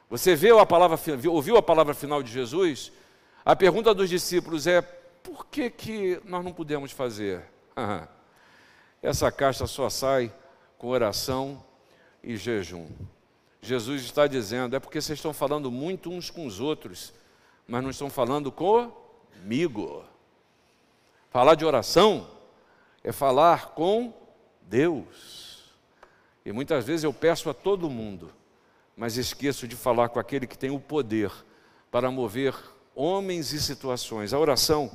Você 0.08 0.36
viu 0.36 0.60
a 0.60 0.66
palavra, 0.66 0.96
ouviu 1.28 1.56
a 1.56 1.62
palavra 1.62 1.92
final 1.92 2.22
de 2.22 2.30
Jesus? 2.30 2.92
A 3.44 3.56
pergunta 3.56 3.92
dos 3.92 4.08
discípulos 4.08 4.68
é: 4.68 4.80
por 4.80 5.44
que, 5.46 5.68
que 5.68 6.20
nós 6.24 6.44
não 6.44 6.52
podemos 6.52 6.92
fazer? 6.92 7.42
Essa 9.02 9.32
caixa 9.32 9.66
só 9.66 9.90
sai 9.90 10.32
com 10.78 10.86
oração 10.86 11.64
e 12.22 12.36
jejum. 12.36 12.86
Jesus 13.64 14.02
está 14.02 14.26
dizendo: 14.26 14.76
é 14.76 14.80
porque 14.80 15.00
vocês 15.00 15.18
estão 15.18 15.32
falando 15.32 15.70
muito 15.70 16.10
uns 16.10 16.30
com 16.30 16.46
os 16.46 16.60
outros, 16.60 17.12
mas 17.66 17.82
não 17.82 17.90
estão 17.90 18.10
falando 18.10 18.52
comigo. 18.52 20.04
Falar 21.30 21.54
de 21.54 21.64
oração 21.64 22.28
é 23.02 23.10
falar 23.10 23.70
com 23.70 24.12
Deus. 24.62 25.74
E 26.44 26.52
muitas 26.52 26.84
vezes 26.84 27.04
eu 27.04 27.12
peço 27.12 27.48
a 27.48 27.54
todo 27.54 27.88
mundo, 27.88 28.30
mas 28.96 29.16
esqueço 29.16 29.66
de 29.66 29.74
falar 29.74 30.10
com 30.10 30.20
aquele 30.20 30.46
que 30.46 30.58
tem 30.58 30.70
o 30.70 30.78
poder 30.78 31.32
para 31.90 32.10
mover 32.10 32.54
homens 32.94 33.52
e 33.52 33.60
situações. 33.60 34.32
A 34.32 34.38
oração 34.38 34.90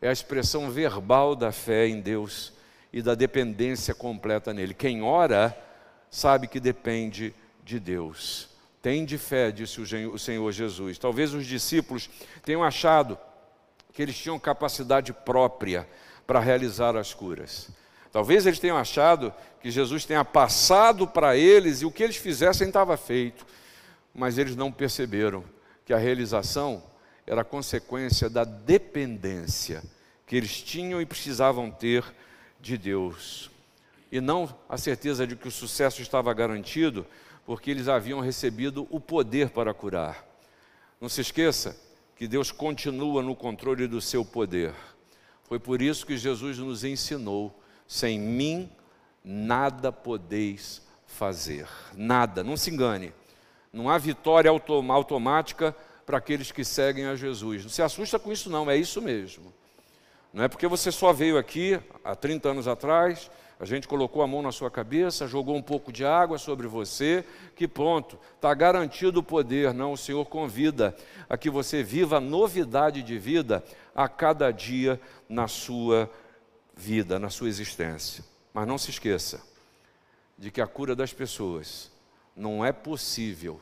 é 0.00 0.08
a 0.08 0.12
expressão 0.12 0.70
verbal 0.70 1.34
da 1.34 1.50
fé 1.50 1.88
em 1.88 2.00
Deus 2.00 2.52
e 2.92 3.02
da 3.02 3.14
dependência 3.14 3.94
completa 3.94 4.54
nele. 4.54 4.74
Quem 4.74 5.02
ora 5.02 5.56
sabe 6.08 6.46
que 6.46 6.60
depende 6.60 7.30
de 7.30 7.45
Deus. 7.80 8.48
Tem 8.80 9.04
de 9.04 9.18
fé, 9.18 9.50
disse 9.50 9.80
o 9.80 10.18
Senhor 10.18 10.52
Jesus. 10.52 10.96
Talvez 10.98 11.34
os 11.34 11.44
discípulos 11.44 12.08
tenham 12.44 12.62
achado 12.62 13.18
que 13.92 14.00
eles 14.00 14.16
tinham 14.16 14.38
capacidade 14.38 15.12
própria 15.12 15.88
para 16.26 16.38
realizar 16.38 16.96
as 16.96 17.12
curas. 17.12 17.68
Talvez 18.12 18.46
eles 18.46 18.58
tenham 18.58 18.76
achado 18.76 19.34
que 19.60 19.70
Jesus 19.70 20.04
tenha 20.04 20.24
passado 20.24 21.06
para 21.06 21.36
eles 21.36 21.82
e 21.82 21.86
o 21.86 21.90
que 21.90 22.02
eles 22.02 22.16
fizessem 22.16 22.68
estava 22.68 22.96
feito. 22.96 23.44
Mas 24.14 24.38
eles 24.38 24.54
não 24.54 24.70
perceberam 24.70 25.44
que 25.84 25.92
a 25.92 25.98
realização 25.98 26.82
era 27.26 27.44
consequência 27.44 28.30
da 28.30 28.44
dependência 28.44 29.82
que 30.26 30.36
eles 30.36 30.62
tinham 30.62 31.00
e 31.00 31.06
precisavam 31.06 31.70
ter 31.70 32.04
de 32.60 32.76
Deus. 32.76 33.50
E 34.10 34.20
não 34.20 34.54
a 34.68 34.76
certeza 34.76 35.26
de 35.26 35.36
que 35.36 35.48
o 35.48 35.52
sucesso 35.52 36.02
estava 36.02 36.32
garantido, 36.32 37.06
porque 37.46 37.70
eles 37.70 37.86
haviam 37.86 38.18
recebido 38.18 38.88
o 38.90 38.98
poder 38.98 39.50
para 39.50 39.72
curar. 39.72 40.26
Não 41.00 41.08
se 41.08 41.20
esqueça 41.20 41.80
que 42.16 42.26
Deus 42.26 42.50
continua 42.50 43.22
no 43.22 43.36
controle 43.36 43.86
do 43.86 44.00
seu 44.00 44.24
poder. 44.24 44.74
Foi 45.44 45.60
por 45.60 45.80
isso 45.80 46.04
que 46.04 46.16
Jesus 46.16 46.58
nos 46.58 46.82
ensinou: 46.82 47.56
sem 47.86 48.18
mim 48.18 48.68
nada 49.22 49.92
podeis 49.92 50.82
fazer. 51.06 51.68
Nada, 51.94 52.42
não 52.42 52.56
se 52.56 52.70
engane. 52.70 53.12
Não 53.72 53.88
há 53.88 53.96
vitória 53.96 54.50
automática 54.50 55.74
para 56.04 56.18
aqueles 56.18 56.50
que 56.50 56.64
seguem 56.64 57.06
a 57.06 57.14
Jesus. 57.14 57.62
Não 57.62 57.70
se 57.70 57.82
assusta 57.82 58.18
com 58.18 58.32
isso, 58.32 58.50
não, 58.50 58.68
é 58.68 58.76
isso 58.76 59.00
mesmo. 59.00 59.52
Não 60.32 60.42
é 60.42 60.48
porque 60.48 60.66
você 60.66 60.90
só 60.90 61.12
veio 61.12 61.38
aqui 61.38 61.78
há 62.04 62.14
30 62.16 62.48
anos 62.48 62.68
atrás 62.68 63.30
a 63.58 63.64
gente 63.64 63.88
colocou 63.88 64.22
a 64.22 64.26
mão 64.26 64.42
na 64.42 64.52
sua 64.52 64.70
cabeça, 64.70 65.26
jogou 65.26 65.56
um 65.56 65.62
pouco 65.62 65.90
de 65.90 66.04
água 66.04 66.36
sobre 66.36 66.66
você, 66.66 67.24
que 67.54 67.66
pronto, 67.66 68.18
está 68.34 68.52
garantido 68.52 69.20
o 69.20 69.22
poder. 69.22 69.72
Não, 69.72 69.92
o 69.92 69.96
Senhor 69.96 70.26
convida 70.26 70.94
a 71.28 71.38
que 71.38 71.48
você 71.48 71.82
viva 71.82 72.20
novidade 72.20 73.02
de 73.02 73.18
vida 73.18 73.64
a 73.94 74.08
cada 74.08 74.50
dia 74.50 75.00
na 75.26 75.48
sua 75.48 76.10
vida, 76.76 77.18
na 77.18 77.30
sua 77.30 77.48
existência. 77.48 78.22
Mas 78.52 78.68
não 78.68 78.76
se 78.76 78.90
esqueça 78.90 79.42
de 80.36 80.50
que 80.50 80.60
a 80.60 80.66
cura 80.66 80.94
das 80.94 81.14
pessoas 81.14 81.90
não 82.36 82.62
é 82.62 82.72
possível 82.72 83.58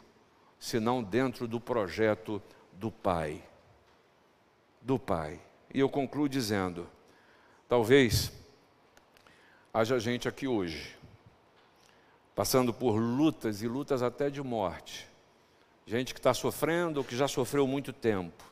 senão 0.59 1.05
dentro 1.05 1.47
do 1.47 1.61
projeto 1.61 2.43
do 2.73 2.91
Pai. 2.91 3.45
Do 4.83 4.99
Pai. 4.99 5.41
E 5.73 5.79
eu 5.79 5.89
concluo 5.89 6.29
dizendo: 6.29 6.89
talvez 7.69 8.33
haja 9.75 9.99
gente 9.99 10.29
aqui 10.29 10.47
hoje, 10.47 10.97
passando 12.33 12.73
por 12.73 12.93
lutas 12.93 13.61
e 13.61 13.67
lutas 13.67 14.05
até 14.05 14.31
de 14.31 14.41
morte. 14.41 15.09
Gente 15.85 16.15
que 16.15 16.21
está 16.21 16.33
sofrendo 16.33 16.99
ou 16.99 17.05
que 17.05 17.17
já 17.17 17.27
sofreu 17.27 17.67
muito 17.67 17.93
tempo. 17.93 18.45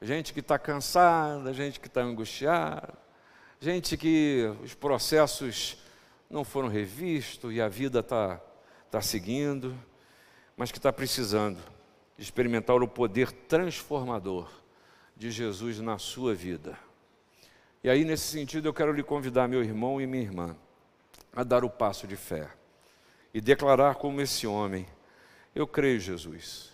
Gente 0.00 0.32
que 0.32 0.38
está 0.38 0.56
cansada, 0.56 1.52
gente 1.52 1.80
que 1.80 1.88
está 1.88 2.00
angustiada, 2.02 2.94
gente 3.60 3.96
que 3.96 4.44
os 4.62 4.72
processos 4.72 5.78
não 6.30 6.44
foram 6.44 6.68
revistos 6.68 7.52
e 7.52 7.60
a 7.60 7.66
vida 7.68 7.98
está 7.98 8.40
tá 8.88 9.02
seguindo, 9.02 9.76
mas 10.56 10.70
que 10.70 10.78
está 10.78 10.92
precisando 10.92 11.58
experimentar 12.16 12.80
o 12.80 12.86
poder 12.86 13.32
transformador 13.32 14.48
de 15.16 15.30
Jesus 15.30 15.80
na 15.80 15.98
sua 15.98 16.34
vida. 16.34 16.85
E 17.86 17.88
aí, 17.88 18.04
nesse 18.04 18.24
sentido, 18.24 18.66
eu 18.66 18.74
quero 18.74 18.92
lhe 18.92 19.04
convidar, 19.04 19.46
meu 19.46 19.62
irmão 19.62 20.00
e 20.00 20.08
minha 20.08 20.24
irmã, 20.24 20.56
a 21.32 21.44
dar 21.44 21.64
o 21.64 21.70
passo 21.70 22.04
de 22.04 22.16
fé 22.16 22.50
e 23.32 23.40
declarar 23.40 23.94
como 23.94 24.20
esse 24.20 24.44
homem: 24.44 24.84
Eu 25.54 25.68
creio, 25.68 26.00
Jesus, 26.00 26.72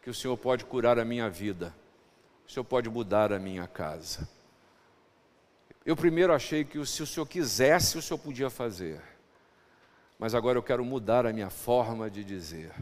que 0.00 0.08
o 0.08 0.14
Senhor 0.14 0.38
pode 0.38 0.64
curar 0.64 0.98
a 0.98 1.04
minha 1.04 1.28
vida, 1.28 1.74
o 2.48 2.50
Senhor 2.50 2.64
pode 2.64 2.88
mudar 2.88 3.30
a 3.30 3.38
minha 3.38 3.66
casa. 3.66 4.26
Eu 5.84 5.94
primeiro 5.94 6.32
achei 6.32 6.64
que 6.64 6.82
se 6.86 7.02
o 7.02 7.06
Senhor 7.06 7.26
quisesse, 7.26 7.98
o 7.98 8.00
Senhor 8.00 8.16
podia 8.16 8.48
fazer, 8.48 9.02
mas 10.18 10.34
agora 10.34 10.56
eu 10.56 10.62
quero 10.62 10.82
mudar 10.82 11.26
a 11.26 11.32
minha 11.34 11.50
forma 11.50 12.08
de 12.08 12.24
dizer, 12.24 12.72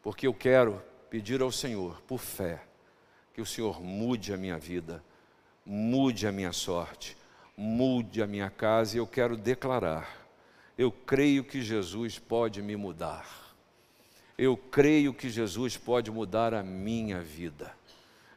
porque 0.00 0.28
eu 0.28 0.34
quero 0.34 0.80
pedir 1.10 1.42
ao 1.42 1.50
Senhor, 1.50 2.00
por 2.02 2.20
fé, 2.20 2.62
que 3.34 3.40
o 3.40 3.46
Senhor 3.46 3.82
mude 3.82 4.32
a 4.32 4.36
minha 4.36 4.56
vida 4.56 5.02
mude 5.70 6.26
a 6.26 6.32
minha 6.32 6.52
sorte, 6.52 7.14
mude 7.54 8.22
a 8.22 8.26
minha 8.26 8.48
casa, 8.48 8.96
e 8.96 8.98
eu 8.98 9.06
quero 9.06 9.36
declarar: 9.36 10.26
eu 10.78 10.90
creio 10.90 11.44
que 11.44 11.60
Jesus 11.60 12.18
pode 12.18 12.62
me 12.62 12.74
mudar. 12.74 13.26
Eu 14.38 14.56
creio 14.56 15.12
que 15.12 15.28
Jesus 15.28 15.76
pode 15.76 16.10
mudar 16.10 16.54
a 16.54 16.62
minha 16.62 17.20
vida. 17.20 17.74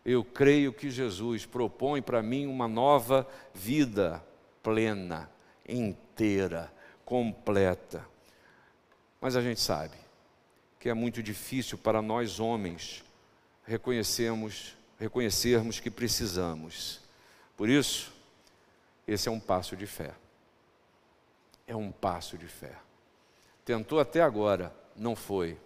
Eu 0.04 0.24
creio 0.24 0.74
que 0.74 0.90
Jesus 0.90 1.46
propõe 1.46 2.02
para 2.02 2.24
mim 2.24 2.48
uma 2.48 2.68
nova 2.68 3.28
vida 3.54 4.24
plena, 4.64 5.30
inteira, 5.70 6.74
completa. 7.06 8.04
Mas 9.22 9.36
a 9.36 9.42
gente 9.42 9.60
sabe 9.62 9.96
que 10.80 10.90
é 10.90 10.94
muito 10.96 11.22
difícil 11.22 11.78
para 11.78 12.02
nós 12.02 12.40
homens 12.40 13.04
reconhecermos, 13.68 14.76
reconhecermos 15.00 15.80
que 15.80 15.92
precisamos. 15.92 17.01
Por 17.62 17.70
isso, 17.70 18.12
esse 19.08 19.30
é 19.30 19.32
um 19.32 19.40
passo 19.40 19.76
de 19.78 19.86
fé. 19.86 20.16
É 21.68 21.76
um 21.76 21.92
passo 21.92 22.36
de 22.36 22.48
fé. 22.48 22.76
Tentou 23.64 24.00
até 24.00 24.20
agora, 24.20 24.76
não 24.96 25.16
foi. 25.16 25.60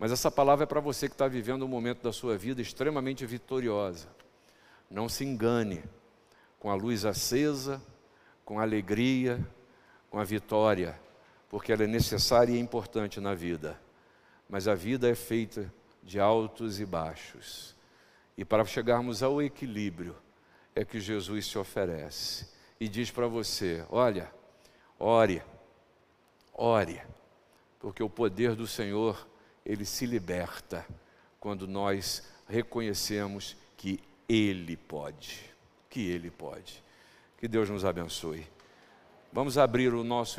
Mas 0.00 0.10
essa 0.10 0.32
palavra 0.32 0.64
é 0.64 0.66
para 0.66 0.80
você 0.80 1.08
que 1.08 1.14
está 1.14 1.28
vivendo 1.28 1.64
um 1.64 1.68
momento 1.68 2.02
da 2.02 2.12
sua 2.12 2.36
vida 2.36 2.60
extremamente 2.60 3.24
vitoriosa. 3.24 4.08
Não 4.90 5.08
se 5.08 5.24
engane 5.24 5.84
com 6.58 6.72
a 6.72 6.74
luz 6.74 7.04
acesa, 7.04 7.80
com 8.44 8.58
a 8.58 8.62
alegria, 8.62 9.38
com 10.10 10.18
a 10.18 10.24
vitória, 10.24 11.00
porque 11.48 11.72
ela 11.72 11.84
é 11.84 11.86
necessária 11.86 12.52
e 12.52 12.58
importante 12.58 13.20
na 13.20 13.32
vida. 13.32 13.80
Mas 14.48 14.66
a 14.66 14.74
vida 14.74 15.08
é 15.08 15.14
feita 15.14 15.72
de 16.02 16.18
altos 16.18 16.80
e 16.80 16.84
baixos. 16.84 17.76
E 18.36 18.44
para 18.44 18.64
chegarmos 18.64 19.22
ao 19.22 19.40
equilíbrio, 19.40 20.16
é 20.74 20.84
que 20.84 21.00
Jesus 21.00 21.46
se 21.46 21.58
oferece 21.58 22.48
e 22.80 22.88
diz 22.88 23.10
para 23.10 23.26
você: 23.26 23.84
olha, 23.90 24.32
ore, 24.98 25.42
ore, 26.52 27.00
porque 27.78 28.02
o 28.02 28.10
poder 28.10 28.54
do 28.54 28.66
Senhor, 28.66 29.28
ele 29.64 29.84
se 29.84 30.06
liberta 30.06 30.86
quando 31.38 31.66
nós 31.66 32.22
reconhecemos 32.48 33.56
que 33.76 33.98
Ele 34.28 34.76
pode, 34.76 35.40
que 35.90 36.08
Ele 36.08 36.30
pode. 36.30 36.82
Que 37.36 37.48
Deus 37.48 37.68
nos 37.68 37.84
abençoe. 37.84 38.46
Vamos 39.32 39.58
abrir 39.58 39.92
o 39.92 40.04
nosso 40.04 40.30